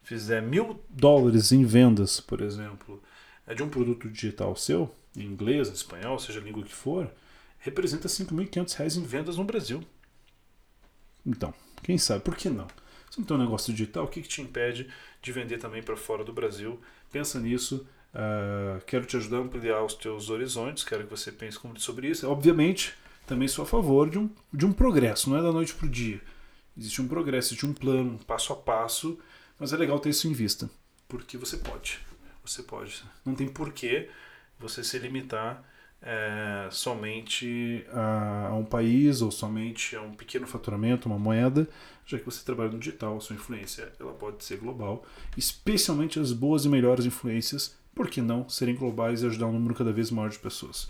fizer 0.03 0.41
mil 0.41 0.83
dólares 0.89 1.53
em 1.53 1.65
vendas, 1.65 2.21
por 2.21 2.41
exemplo, 2.41 3.03
é 3.49 3.55
de 3.55 3.63
um 3.63 3.69
produto 3.69 4.09
digital 4.09 4.55
seu, 4.55 4.95
em 5.17 5.23
inglês, 5.23 5.69
em 5.69 5.73
espanhol, 5.73 6.19
seja 6.19 6.39
a 6.39 6.43
língua 6.43 6.63
que 6.63 6.73
for, 6.73 7.11
representa 7.59 8.07
5.500 8.07 8.77
reais 8.77 8.97
em 8.97 9.03
vendas 9.03 9.37
no 9.37 9.45
Brasil. 9.45 9.83
Então, 11.27 11.53
quem 11.83 11.99
sabe, 11.99 12.23
por 12.23 12.37
que 12.37 12.49
não? 12.49 12.69
Se 13.11 13.19
não 13.19 13.27
tem 13.27 13.37
um 13.37 13.41
negócio 13.41 13.73
digital, 13.73 14.05
o 14.05 14.09
que, 14.09 14.23
que 14.23 14.29
te 14.29 14.41
impede 14.41 14.89
de 15.21 15.33
vender 15.33 15.59
também 15.59 15.83
para 15.83 15.97
fora 15.97 16.23
do 16.23 16.33
Brasil? 16.33 16.81
Pensa 17.11 17.41
nisso 17.41 17.85
Uh, 18.15 18.83
quero 18.87 19.05
te 19.05 19.17
ajudar 19.17 19.37
a 19.37 19.41
ampliar 19.41 19.85
os 19.85 19.95
teus 19.95 20.31
horizontes, 20.31 20.83
quero 20.83 21.05
que 21.05 21.11
você 21.11 21.31
pense 21.31 21.59
sobre 21.77 22.09
isso. 22.09 22.29
Obviamente, 22.29 22.95
também 23.27 23.47
sou 23.47 23.65
a 23.65 23.67
favor 23.67 24.09
de 24.09 24.19
um, 24.19 24.31
de 24.53 24.65
um 24.65 24.73
progresso, 24.73 25.29
não 25.29 25.37
é 25.37 25.43
da 25.43 25.53
noite 25.53 25.75
para 25.75 25.87
o 25.87 25.91
dia. 25.91 26.21
Existe 26.77 27.03
um 27.03 27.09
progresso, 27.09 27.49
existe 27.49 27.67
um 27.67 27.73
plano, 27.73 28.13
um 28.13 28.19
passo 28.19 28.53
a 28.53 28.57
passo, 28.57 29.19
mas 29.59 29.73
é 29.73 29.77
legal 29.77 29.99
ter 30.01 30.11
isso 30.11 30.27
em 30.27 30.33
vista, 30.33 30.71
porque 31.07 31.37
você 31.37 31.59
pode. 31.59 32.01
Você 32.49 32.63
pode. 32.63 33.03
Não 33.25 33.35
tem 33.35 33.49
porquê 33.49 34.09
você 34.59 34.83
se 34.83 34.99
limitar 34.99 35.63
é, 36.01 36.69
somente 36.71 37.85
a, 37.93 38.49
a, 38.49 38.55
um 38.55 38.65
país 38.65 39.21
ou 39.21 39.31
somente 39.31 39.97
a 39.97 40.03
um 40.03 40.15
pequeno 40.15 40.47
faturamento, 40.47 41.09
uma 41.09 41.19
moeda, 41.19 41.69
já 42.07 42.19
que 42.19 42.25
você 42.25 42.45
trabalha 42.45 42.71
no 42.71 42.79
digital, 42.79 43.21
sua 43.21 43.37
influência 43.37 43.93
ela 43.99 44.13
pode 44.13 44.45
ser 44.45 44.59
global, 44.59 45.05
especialmente 45.37 46.19
as 46.19 46.33
boas 46.33 46.65
e 46.65 46.69
melhores 46.69 47.05
influências 47.05 47.77
por 47.95 48.09
que 48.09 48.23
não 48.23 48.49
serem 48.49 48.77
globais 48.77 49.23
e 49.23 49.27
ajudar 49.27 49.47
um 49.47 49.53
número 49.53 49.75
cada 49.75 49.93
vez 49.93 50.09
maior 50.13 50.31
de 50.31 50.39
pessoas? 50.39 50.89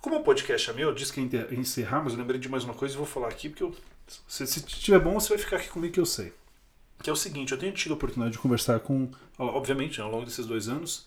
Como 0.00 0.16
o 0.16 0.22
podcast 0.22 0.70
é 0.70 0.72
meu, 0.72 0.90
eu 0.90 0.94
disse 0.94 1.12
que 1.12 1.20
ia 1.20 1.52
encerrar, 1.52 2.04
mas 2.04 2.12
eu 2.12 2.20
lembrei 2.20 2.38
de 2.38 2.48
mais 2.48 2.62
uma 2.62 2.72
coisa 2.72 2.94
e 2.94 2.96
vou 2.96 3.06
falar 3.06 3.26
aqui, 3.26 3.48
porque 3.48 3.64
eu, 3.64 3.74
se, 4.28 4.46
se 4.46 4.62
tiver 4.62 5.00
bom, 5.00 5.18
você 5.18 5.30
vai 5.30 5.38
ficar 5.38 5.56
aqui 5.56 5.68
comigo 5.68 5.94
que 5.94 5.98
eu 5.98 6.06
sei. 6.06 6.32
Que 7.02 7.10
é 7.10 7.12
o 7.12 7.16
seguinte, 7.16 7.52
eu 7.52 7.58
tenho 7.58 7.72
tido 7.72 7.92
a 7.92 7.94
oportunidade 7.94 8.32
de 8.32 8.38
conversar 8.38 8.80
com, 8.80 9.10
obviamente, 9.38 10.00
ao 10.00 10.10
longo 10.10 10.24
desses 10.24 10.46
dois 10.46 10.68
anos 10.68 11.04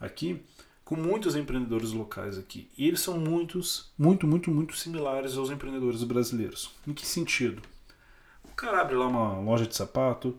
aqui, 0.00 0.42
com 0.84 0.96
muitos 0.96 1.36
empreendedores 1.36 1.92
locais 1.92 2.38
aqui. 2.38 2.68
E 2.76 2.86
eles 2.86 3.00
são 3.00 3.18
muitos, 3.18 3.90
muito, 3.98 4.26
muito, 4.26 4.50
muito 4.50 4.76
similares 4.76 5.36
aos 5.36 5.50
empreendedores 5.50 6.02
brasileiros. 6.04 6.70
Em 6.86 6.92
que 6.92 7.06
sentido? 7.06 7.62
O 8.44 8.54
cara 8.54 8.80
abre 8.80 8.94
lá 8.94 9.06
uma 9.06 9.40
loja 9.40 9.66
de 9.66 9.74
sapato, 9.74 10.38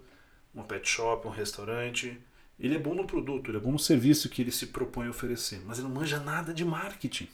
uma 0.53 0.63
pet 0.63 0.87
shop, 0.87 1.27
um 1.27 1.31
restaurante, 1.31 2.19
ele 2.59 2.75
é 2.75 2.79
bom 2.79 2.93
no 2.93 3.05
produto, 3.05 3.49
ele 3.49 3.57
é 3.57 3.59
bom 3.59 3.71
no 3.71 3.79
serviço 3.79 4.29
que 4.29 4.41
ele 4.41 4.51
se 4.51 4.67
propõe 4.67 5.07
a 5.07 5.09
oferecer, 5.09 5.61
mas 5.65 5.79
ele 5.79 5.87
não 5.87 5.95
manja 5.95 6.19
nada 6.19 6.53
de 6.53 6.63
marketing. 6.63 7.27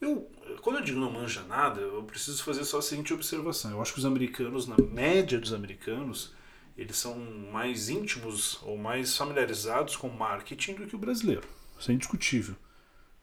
Eu, 0.00 0.28
quando 0.60 0.76
eu 0.76 0.82
digo 0.82 0.98
não 1.00 1.10
manja 1.10 1.42
nada, 1.44 1.80
eu 1.80 2.02
preciso 2.02 2.42
fazer 2.42 2.64
só 2.64 2.78
a 2.78 2.82
seguinte 2.82 3.14
observação. 3.14 3.70
Eu 3.70 3.80
acho 3.80 3.92
que 3.92 4.00
os 4.00 4.04
americanos, 4.04 4.66
na 4.66 4.76
média 4.76 5.38
dos 5.38 5.52
americanos, 5.52 6.34
eles 6.76 6.96
são 6.96 7.16
mais 7.52 7.88
íntimos 7.88 8.60
ou 8.62 8.76
mais 8.76 9.16
familiarizados 9.16 9.96
com 9.96 10.08
marketing 10.08 10.74
do 10.74 10.86
que 10.86 10.96
o 10.96 10.98
brasileiro. 10.98 11.46
Isso 11.78 11.90
é 11.90 11.94
indiscutível. 11.94 12.56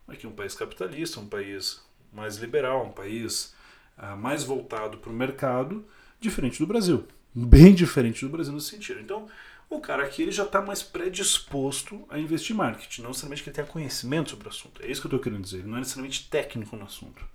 Aqui 0.07 0.25
é 0.25 0.29
um 0.29 0.33
país 0.33 0.55
capitalista, 0.55 1.19
um 1.19 1.27
país 1.27 1.81
mais 2.11 2.37
liberal, 2.37 2.85
um 2.85 2.91
país 2.91 3.53
ah, 3.97 4.15
mais 4.15 4.43
voltado 4.43 4.97
para 4.97 5.09
o 5.09 5.13
mercado, 5.13 5.85
diferente 6.19 6.59
do 6.59 6.67
Brasil. 6.67 7.07
Bem 7.33 7.73
diferente 7.73 8.25
do 8.25 8.31
Brasil 8.31 8.53
nesse 8.53 8.67
sentido. 8.67 8.99
Então, 8.99 9.27
o 9.69 9.79
cara 9.79 10.03
aqui 10.03 10.21
ele 10.21 10.31
já 10.31 10.43
está 10.43 10.61
mais 10.61 10.83
predisposto 10.83 12.05
a 12.09 12.19
investir 12.19 12.53
em 12.53 12.57
marketing, 12.57 13.03
não 13.03 13.09
necessariamente 13.11 13.43
que 13.43 13.49
ele 13.49 13.55
tenha 13.55 13.67
conhecimento 13.67 14.31
sobre 14.31 14.47
o 14.47 14.49
assunto. 14.49 14.81
É 14.83 14.91
isso 14.91 14.99
que 14.99 15.07
eu 15.07 15.09
estou 15.09 15.19
querendo 15.19 15.43
dizer. 15.43 15.59
Ele 15.59 15.67
não 15.67 15.77
é 15.77 15.79
necessariamente 15.79 16.29
técnico 16.29 16.75
no 16.75 16.83
assunto. 16.83 17.25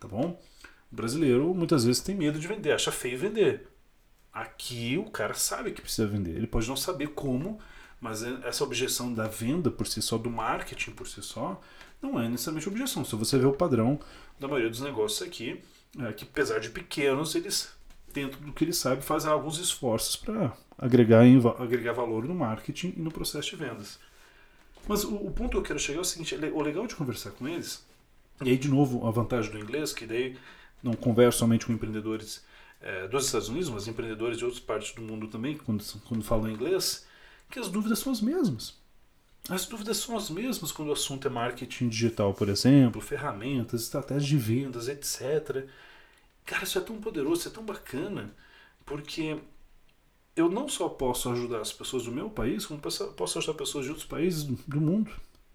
Tá 0.00 0.08
bom? 0.08 0.40
O 0.90 0.96
brasileiro 0.96 1.54
muitas 1.54 1.84
vezes 1.84 2.02
tem 2.02 2.14
medo 2.14 2.38
de 2.38 2.48
vender, 2.48 2.72
acha 2.72 2.90
feio 2.90 3.18
vender. 3.18 3.68
Aqui 4.36 4.98
o 4.98 5.10
cara 5.10 5.32
sabe 5.32 5.72
que 5.72 5.80
precisa 5.80 6.06
vender. 6.06 6.36
Ele 6.36 6.46
pode 6.46 6.68
não 6.68 6.76
saber 6.76 7.08
como, 7.08 7.58
mas 7.98 8.22
é, 8.22 8.38
essa 8.44 8.64
objeção 8.64 9.14
da 9.14 9.26
venda 9.26 9.70
por 9.70 9.86
si 9.86 10.02
só, 10.02 10.18
do 10.18 10.28
marketing 10.28 10.90
por 10.90 11.08
si 11.08 11.22
só, 11.22 11.58
não 12.02 12.20
é 12.20 12.28
necessariamente 12.28 12.68
objeção. 12.68 13.02
Se 13.02 13.16
você 13.16 13.38
vê 13.38 13.46
o 13.46 13.54
padrão 13.54 13.98
da 14.38 14.46
maioria 14.46 14.68
dos 14.68 14.82
negócios 14.82 15.26
aqui, 15.26 15.62
é 15.98 16.12
que 16.12 16.24
apesar 16.24 16.58
de 16.58 16.68
pequenos, 16.68 17.34
eles 17.34 17.74
dentro 18.12 18.38
do 18.40 18.52
que 18.52 18.62
ele 18.62 18.74
sabe, 18.74 19.00
faz 19.00 19.24
alguns 19.24 19.58
esforços 19.58 20.16
para 20.16 20.52
agregar, 20.76 21.22
agregar 21.58 21.94
valor 21.94 22.26
no 22.26 22.34
marketing 22.34 22.92
e 22.94 23.00
no 23.00 23.10
processo 23.10 23.48
de 23.48 23.56
vendas. 23.56 23.98
Mas 24.86 25.02
o, 25.02 25.14
o, 25.14 25.30
ponto 25.30 25.52
que 25.52 25.56
eu 25.56 25.62
quero 25.62 25.78
chegar 25.78 26.00
é 26.00 26.02
o 26.02 26.04
seguinte: 26.04 26.34
o 26.34 26.60
legal 26.60 26.86
de 26.86 26.94
conversar 26.94 27.30
com 27.30 27.48
eles, 27.48 27.86
e 28.44 28.50
aí 28.50 28.58
de 28.58 28.68
novo 28.68 29.06
a 29.06 29.10
vantagem 29.10 29.50
do 29.50 29.58
inglês, 29.58 29.94
que 29.94 30.04
daí 30.04 30.36
não 30.82 30.92
converso 30.92 31.38
somente 31.38 31.64
com 31.64 31.72
empreendedores 31.72 32.44
é, 32.80 33.08
dos 33.08 33.26
Estados 33.26 33.48
Unidos, 33.48 33.68
mas 33.68 33.88
empreendedores 33.88 34.38
de 34.38 34.44
outras 34.44 34.62
partes 34.62 34.94
do 34.94 35.02
mundo 35.02 35.28
também, 35.28 35.56
quando, 35.56 35.84
quando 36.06 36.24
falam 36.24 36.50
inglês, 36.50 37.06
que 37.50 37.58
as 37.58 37.68
dúvidas 37.68 37.98
são 37.98 38.12
as 38.12 38.20
mesmas. 38.20 38.78
As 39.48 39.64
dúvidas 39.66 39.98
são 39.98 40.16
as 40.16 40.28
mesmas 40.28 40.72
quando 40.72 40.88
o 40.88 40.92
assunto 40.92 41.28
é 41.28 41.30
marketing 41.30 41.88
digital, 41.88 42.34
por 42.34 42.48
exemplo, 42.48 43.00
ferramentas, 43.00 43.82
estratégias 43.82 44.26
de 44.26 44.36
vendas, 44.36 44.88
etc. 44.88 45.66
Cara, 46.44 46.64
isso 46.64 46.78
é 46.78 46.80
tão 46.80 47.00
poderoso, 47.00 47.40
isso 47.40 47.48
é 47.48 47.52
tão 47.52 47.64
bacana, 47.64 48.34
porque 48.84 49.38
eu 50.34 50.50
não 50.50 50.68
só 50.68 50.88
posso 50.88 51.30
ajudar 51.30 51.60
as 51.60 51.72
pessoas 51.72 52.04
do 52.04 52.12
meu 52.12 52.28
país, 52.28 52.66
como 52.66 52.80
posso 52.80 53.38
ajudar 53.38 53.54
pessoas 53.56 53.84
de 53.84 53.90
outros 53.90 54.06
países 54.06 54.44
do 54.44 54.80
mundo. 54.80 55.10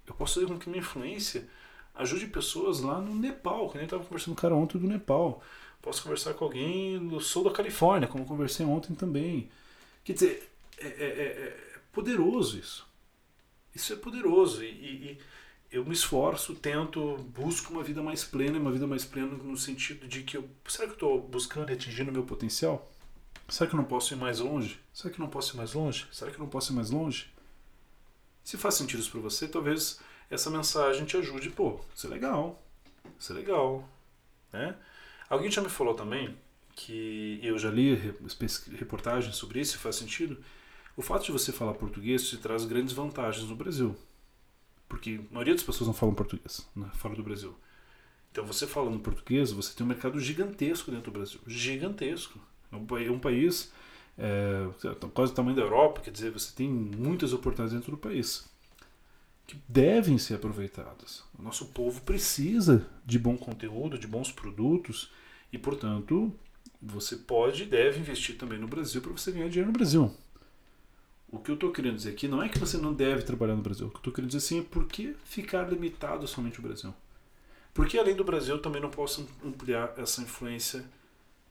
Eu 0.08 0.14
posso 0.14 0.36
fazer 0.36 0.48
com 0.48 0.58
que 0.58 0.70
minha 0.70 0.82
influência 0.82 1.48
ajude 1.94 2.28
pessoas 2.28 2.80
lá 2.80 3.00
no 3.00 3.14
Nepal, 3.14 3.70
que 3.70 3.78
nem 3.78 3.86
estava 3.86 4.04
conversando 4.04 4.36
com 4.36 4.40
o 4.40 4.42
cara 4.42 4.56
ontem 4.56 4.78
do 4.78 4.88
Nepal. 4.88 5.44
Posso 5.82 6.04
conversar 6.04 6.34
com 6.36 6.46
alguém 6.46 7.00
do 7.08 7.20
sul 7.20 7.44
da 7.44 7.52
Califórnia, 7.52 8.08
como 8.08 8.26
conversei 8.26 8.66
ontem 8.66 8.94
também. 8.94 9.50
Quer 10.04 10.14
dizer, 10.14 10.52
é, 10.78 10.88
é, 10.88 10.90
é, 10.90 11.26
é 11.76 11.80
poderoso 11.92 12.58
isso. 12.58 12.88
Isso 13.74 13.94
é 13.94 13.96
poderoso. 13.96 14.64
E, 14.64 14.68
e, 14.68 15.18
eu 15.72 15.86
me 15.86 15.94
esforço, 15.94 16.54
tento, 16.54 17.18
busco 17.34 17.72
uma 17.72 17.82
vida 17.82 18.04
mais 18.04 18.26
plena, 18.26 18.60
uma 18.60 18.72
vida 18.72 18.86
mais 18.86 19.06
plena 19.06 19.28
no 19.28 19.56
sentido 19.56 20.06
de 20.06 20.22
que 20.22 20.36
eu, 20.36 20.48
será 20.68 20.84
que 20.86 20.92
eu 20.92 20.96
estou 20.96 21.22
buscando 21.22 21.70
e 21.70 21.74
atingindo 21.74 22.10
o 22.10 22.14
meu 22.14 22.24
potencial? 22.24 22.92
Será 23.48 23.70
que 23.70 23.76
eu 23.76 23.78
não 23.78 23.86
posso 23.86 24.14
ir 24.14 24.18
mais 24.18 24.40
longe? 24.40 24.80
Será 24.94 25.14
que 25.14 25.20
eu 25.20 25.24
não 25.24 25.30
posso 25.30 25.56
ir 25.56 25.58
mais 25.58 25.74
longe? 25.74 26.08
Será 26.12 26.30
que 26.30 26.36
eu 26.36 26.42
não 26.42 26.50
posso 26.50 26.74
ir 26.74 26.76
mais 26.76 26.90
longe? 26.90 27.34
Se 28.44 28.58
faz 28.58 28.76
sentido 28.76 29.00
isso 29.00 29.12
para 29.12 29.22
você, 29.22 29.48
talvez 29.48 30.00
essa 30.30 30.50
mensagem 30.50 31.06
te 31.06 31.16
ajude. 31.16 31.50
Pô, 31.50 31.80
isso 31.96 32.08
é 32.08 32.10
legal. 32.10 32.62
Isso 33.18 33.32
é 33.32 33.36
legal. 33.36 33.88
Né? 34.52 34.76
Alguém 35.32 35.50
já 35.50 35.62
me 35.62 35.70
falou 35.70 35.94
também 35.94 36.36
que 36.76 37.40
eu 37.42 37.58
já 37.58 37.72
li 37.72 37.96
reportagens 38.78 39.38
sobre 39.38 39.62
isso, 39.62 39.80
faz 39.80 39.96
sentido. 39.96 40.38
O 40.98 41.02
fato 41.02 41.24
de 41.24 41.32
você 41.32 41.54
falar 41.54 41.74
português 41.76 42.28
te 42.28 42.36
traz 42.36 42.66
grandes 42.66 42.94
vantagens 42.94 43.48
no 43.48 43.56
Brasil. 43.56 43.96
Porque 44.90 45.22
a 45.32 45.34
maioria 45.34 45.54
das 45.54 45.64
pessoas 45.64 45.88
não 45.88 45.94
falam 45.94 46.14
português 46.14 46.70
né, 46.76 46.90
fora 46.96 47.16
do 47.16 47.24
Brasil. 47.24 47.56
Então, 48.30 48.46
você 48.46 48.68
falando 48.68 49.00
português, 49.00 49.54
você 49.54 49.74
tem 49.74 49.86
um 49.86 49.88
mercado 49.88 50.20
gigantesco 50.20 50.92
dentro 50.92 51.12
do 51.12 51.18
Brasil. 51.18 51.40
Gigantesco. 51.48 52.38
É 52.70 52.76
um 53.10 53.20
país 53.20 53.72
é, 54.18 54.68
quase 55.14 55.32
o 55.32 55.36
tamanho 55.36 55.56
da 55.56 55.62
Europa, 55.62 56.02
quer 56.02 56.12
dizer, 56.12 56.32
você 56.32 56.54
tem 56.54 56.68
muitas 56.70 57.32
oportunidades 57.32 57.74
dentro 57.74 57.92
do 57.92 57.98
país 57.98 58.52
que 59.48 59.62
devem 59.68 60.18
ser 60.18 60.36
aproveitadas. 60.36 61.24
O 61.38 61.42
nosso 61.42 61.68
povo 61.68 62.02
precisa 62.02 62.88
de 63.06 63.20
bom 63.20 63.38
conteúdo, 63.38 63.98
de 63.98 64.08
bons 64.08 64.32
produtos 64.32 65.12
e, 65.52 65.58
portanto, 65.58 66.34
você 66.82 67.16
pode 67.16 67.64
e 67.64 67.66
deve 67.66 68.00
investir 68.00 68.38
também 68.38 68.58
no 68.58 68.68
Brasil 68.68 69.02
para 69.02 69.12
você 69.12 69.32
ganhar 69.32 69.50
dinheiro 69.50 69.72
no 69.72 69.78
Brasil. 69.78 70.14
O 71.30 71.40
que 71.40 71.50
eu 71.50 71.56
estou 71.56 71.72
querendo 71.72 71.96
dizer 71.96 72.12
aqui 72.12 72.28
não 72.28 72.44
é 72.44 72.50
que 72.50 72.60
você 72.60 72.78
não 72.78 72.94
deve 72.94 73.24
trabalhar 73.24 73.56
no 73.56 73.62
Brasil. 73.62 73.88
O 73.88 73.90
que 73.90 73.96
eu 73.96 74.00
estou 74.00 74.14
querendo 74.14 74.30
dizer 74.32 74.46
assim 74.46 74.60
é 74.60 74.64
por 74.64 74.86
que 74.88 75.16
ficar 75.24 75.70
limitado 75.70 76.28
somente 76.28 76.58
ao 76.58 76.64
Brasil? 76.64 76.94
Porque 77.74 77.98
além 77.98 78.16
do 78.16 78.24
Brasil 78.24 78.56
eu 78.56 78.62
também 78.62 78.82
não 78.82 78.90
posso 78.90 79.28
ampliar 79.44 79.94
essa 79.98 80.22
influência 80.22 80.84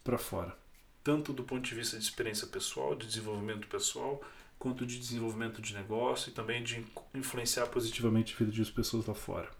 para 0.04 0.18
fora 0.18 0.54
tanto 1.02 1.32
do 1.32 1.42
ponto 1.42 1.62
de 1.62 1.74
vista 1.74 1.96
de 1.96 2.04
experiência 2.04 2.46
pessoal, 2.46 2.94
de 2.94 3.06
desenvolvimento 3.06 3.66
pessoal, 3.66 4.20
quanto 4.60 4.84
de 4.84 4.98
desenvolvimento 4.98 5.62
de 5.62 5.74
negócio 5.74 6.28
e 6.28 6.32
também 6.34 6.62
de 6.62 6.84
influenciar 7.14 7.66
positivamente 7.68 8.34
a 8.34 8.36
vida 8.36 8.52
de 8.52 8.64
pessoas 8.70 9.06
lá 9.06 9.14
fora. 9.14 9.50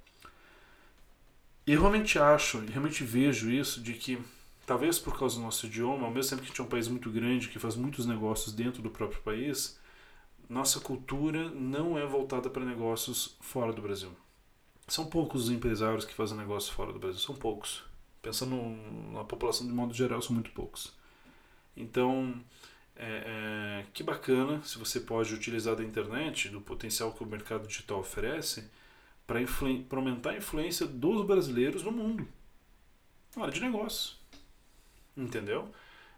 E 1.66 1.72
eu 1.72 1.80
realmente 1.80 2.18
acho, 2.18 2.58
realmente 2.58 3.02
vejo 3.02 3.50
isso 3.50 3.82
de 3.82 3.94
que 3.94 4.18
talvez 4.66 4.98
por 4.98 5.18
causa 5.18 5.36
do 5.36 5.42
nosso 5.42 5.66
idioma, 5.66 6.04
ao 6.04 6.12
mesmo 6.12 6.30
tempo 6.30 6.42
que 6.42 6.48
a 6.48 6.50
gente 6.50 6.60
é 6.60 6.64
um 6.64 6.68
país 6.68 6.86
muito 6.86 7.10
grande 7.10 7.48
que 7.48 7.58
faz 7.58 7.76
muitos 7.76 8.04
negócios 8.04 8.54
dentro 8.54 8.82
do 8.82 8.90
próprio 8.90 9.22
país, 9.22 9.80
nossa 10.50 10.78
cultura 10.80 11.48
não 11.48 11.96
é 11.96 12.04
voltada 12.04 12.50
para 12.50 12.62
negócios 12.62 13.36
fora 13.40 13.72
do 13.72 13.80
Brasil. 13.80 14.10
São 14.86 15.06
poucos 15.06 15.44
os 15.44 15.50
empresários 15.50 16.04
que 16.04 16.12
fazem 16.12 16.36
negócios 16.36 16.70
fora 16.70 16.92
do 16.92 16.98
Brasil, 16.98 17.20
são 17.20 17.34
poucos. 17.34 17.82
Pensando 18.20 18.54
na 19.12 19.24
população 19.24 19.66
de 19.66 19.72
modo 19.72 19.94
geral, 19.94 20.20
são 20.20 20.34
muito 20.34 20.50
poucos. 20.50 20.92
Então, 21.74 22.38
é, 23.02 23.80
é, 23.80 23.86
que 23.94 24.02
bacana 24.02 24.62
se 24.62 24.78
você 24.78 25.00
pode 25.00 25.32
utilizar 25.32 25.74
da 25.74 25.82
internet, 25.82 26.50
do 26.50 26.60
potencial 26.60 27.12
que 27.12 27.22
o 27.22 27.26
mercado 27.26 27.66
digital 27.66 28.00
oferece, 28.00 28.70
para 29.26 29.40
aumentar 29.98 30.30
a 30.30 30.36
influência 30.36 30.86
dos 30.86 31.24
brasileiros 31.24 31.82
no 31.82 31.90
mundo. 31.90 32.28
Na 33.34 33.44
hora 33.44 33.52
de 33.52 33.60
negócio. 33.60 34.16
Entendeu? 35.16 35.72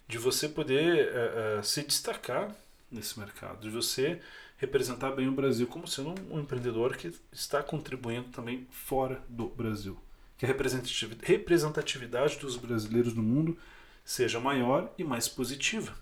De 0.08 0.18
você 0.18 0.48
poder 0.48 1.08
é, 1.08 1.58
é, 1.58 1.62
se 1.62 1.82
destacar 1.84 2.52
nesse 2.90 3.18
mercado, 3.18 3.60
de 3.60 3.70
você 3.70 4.20
representar 4.56 5.12
bem 5.12 5.28
o 5.28 5.32
Brasil 5.32 5.66
como 5.66 5.86
sendo 5.86 6.14
um 6.30 6.40
empreendedor 6.40 6.96
que 6.96 7.14
está 7.30 7.62
contribuindo 7.62 8.28
também 8.30 8.66
fora 8.70 9.22
do 9.28 9.48
Brasil. 9.48 9.96
Que 10.36 10.46
a 10.46 10.48
representatividade 10.48 12.38
dos 12.38 12.56
brasileiros 12.56 13.14
no 13.14 13.22
mundo 13.22 13.56
seja 14.04 14.40
maior 14.40 14.92
e 14.98 15.04
mais 15.04 15.28
positiva. 15.28 16.01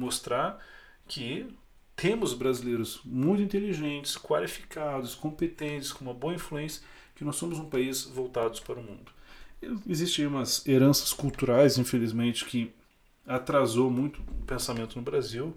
Mostrar 0.00 0.58
que 1.06 1.46
temos 1.94 2.32
brasileiros 2.32 3.02
muito 3.04 3.42
inteligentes, 3.42 4.16
qualificados, 4.16 5.14
competentes, 5.14 5.92
com 5.92 6.02
uma 6.02 6.14
boa 6.14 6.32
influência, 6.32 6.82
que 7.14 7.22
nós 7.22 7.36
somos 7.36 7.58
um 7.58 7.68
país 7.68 8.04
voltados 8.04 8.60
para 8.60 8.80
o 8.80 8.82
mundo. 8.82 9.12
Existem 9.86 10.26
umas 10.26 10.66
heranças 10.66 11.12
culturais, 11.12 11.76
infelizmente, 11.76 12.46
que 12.46 12.72
atrasou 13.26 13.90
muito 13.90 14.22
o 14.22 14.46
pensamento 14.46 14.96
no 14.96 15.02
Brasil. 15.02 15.54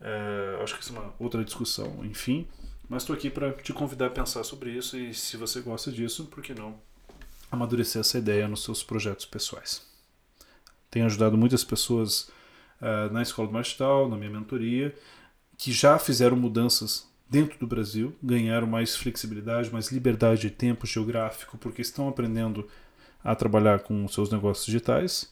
É, 0.00 0.58
acho 0.60 0.76
que 0.76 0.82
isso 0.82 0.96
é 0.96 0.98
uma 0.98 1.14
outra 1.20 1.44
discussão, 1.44 2.04
enfim. 2.04 2.48
Mas 2.88 3.04
estou 3.04 3.14
aqui 3.14 3.30
para 3.30 3.52
te 3.52 3.72
convidar 3.72 4.06
a 4.06 4.10
pensar 4.10 4.42
sobre 4.42 4.72
isso 4.72 4.98
e, 4.98 5.14
se 5.14 5.36
você 5.36 5.60
gosta 5.60 5.92
disso, 5.92 6.24
por 6.24 6.42
que 6.42 6.52
não 6.52 6.76
amadurecer 7.48 8.00
essa 8.00 8.18
ideia 8.18 8.48
nos 8.48 8.64
seus 8.64 8.82
projetos 8.82 9.26
pessoais? 9.26 9.86
Tenho 10.90 11.06
ajudado 11.06 11.38
muitas 11.38 11.62
pessoas 11.62 12.28
uh, 12.80 13.12
na 13.12 13.22
Escola 13.22 13.48
do 13.48 13.54
Marchital, 13.54 14.08
na 14.08 14.16
minha 14.16 14.30
mentoria, 14.30 14.94
que 15.56 15.72
já 15.72 15.98
fizeram 15.98 16.36
mudanças 16.36 17.08
dentro 17.28 17.58
do 17.58 17.66
Brasil, 17.66 18.14
ganharam 18.22 18.66
mais 18.66 18.96
flexibilidade, 18.96 19.72
mais 19.72 19.90
liberdade 19.90 20.42
de 20.42 20.50
tempo 20.50 20.86
geográfico, 20.86 21.58
porque 21.58 21.82
estão 21.82 22.08
aprendendo 22.08 22.66
a 23.22 23.34
trabalhar 23.34 23.80
com 23.80 24.06
seus 24.08 24.30
negócios 24.30 24.64
digitais. 24.64 25.30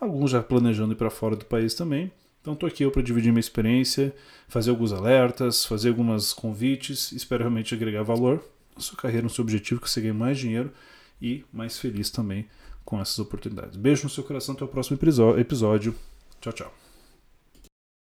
Alguns 0.00 0.30
já 0.30 0.42
planejando 0.42 0.92
ir 0.92 0.96
para 0.96 1.10
fora 1.10 1.36
do 1.36 1.44
país 1.44 1.74
também. 1.74 2.10
Então 2.40 2.54
estou 2.54 2.66
aqui 2.66 2.88
para 2.90 3.02
dividir 3.02 3.32
minha 3.32 3.40
experiência, 3.40 4.14
fazer 4.48 4.70
alguns 4.70 4.92
alertas, 4.92 5.64
fazer 5.64 5.88
alguns 5.88 6.32
convites. 6.32 7.10
Espero 7.12 7.42
realmente 7.42 7.74
agregar 7.74 8.02
valor 8.02 8.44
na 8.74 8.82
sua 8.82 8.98
carreira, 8.98 9.22
no 9.22 9.30
seu 9.30 9.42
objetivo, 9.42 9.80
que 9.80 9.88
você 9.88 10.00
ganhe 10.00 10.12
mais 10.12 10.38
dinheiro 10.38 10.70
e 11.20 11.44
mais 11.52 11.78
feliz 11.78 12.10
também 12.10 12.46
com 12.84 13.00
essas 13.00 13.18
oportunidades. 13.18 13.76
Beijo 13.76 14.04
no 14.04 14.10
seu 14.10 14.22
coração, 14.22 14.54
até 14.54 14.64
o 14.64 14.68
próximo 14.68 14.98
episódio. 15.38 15.94
Tchau, 16.40 16.52
tchau. 16.52 16.83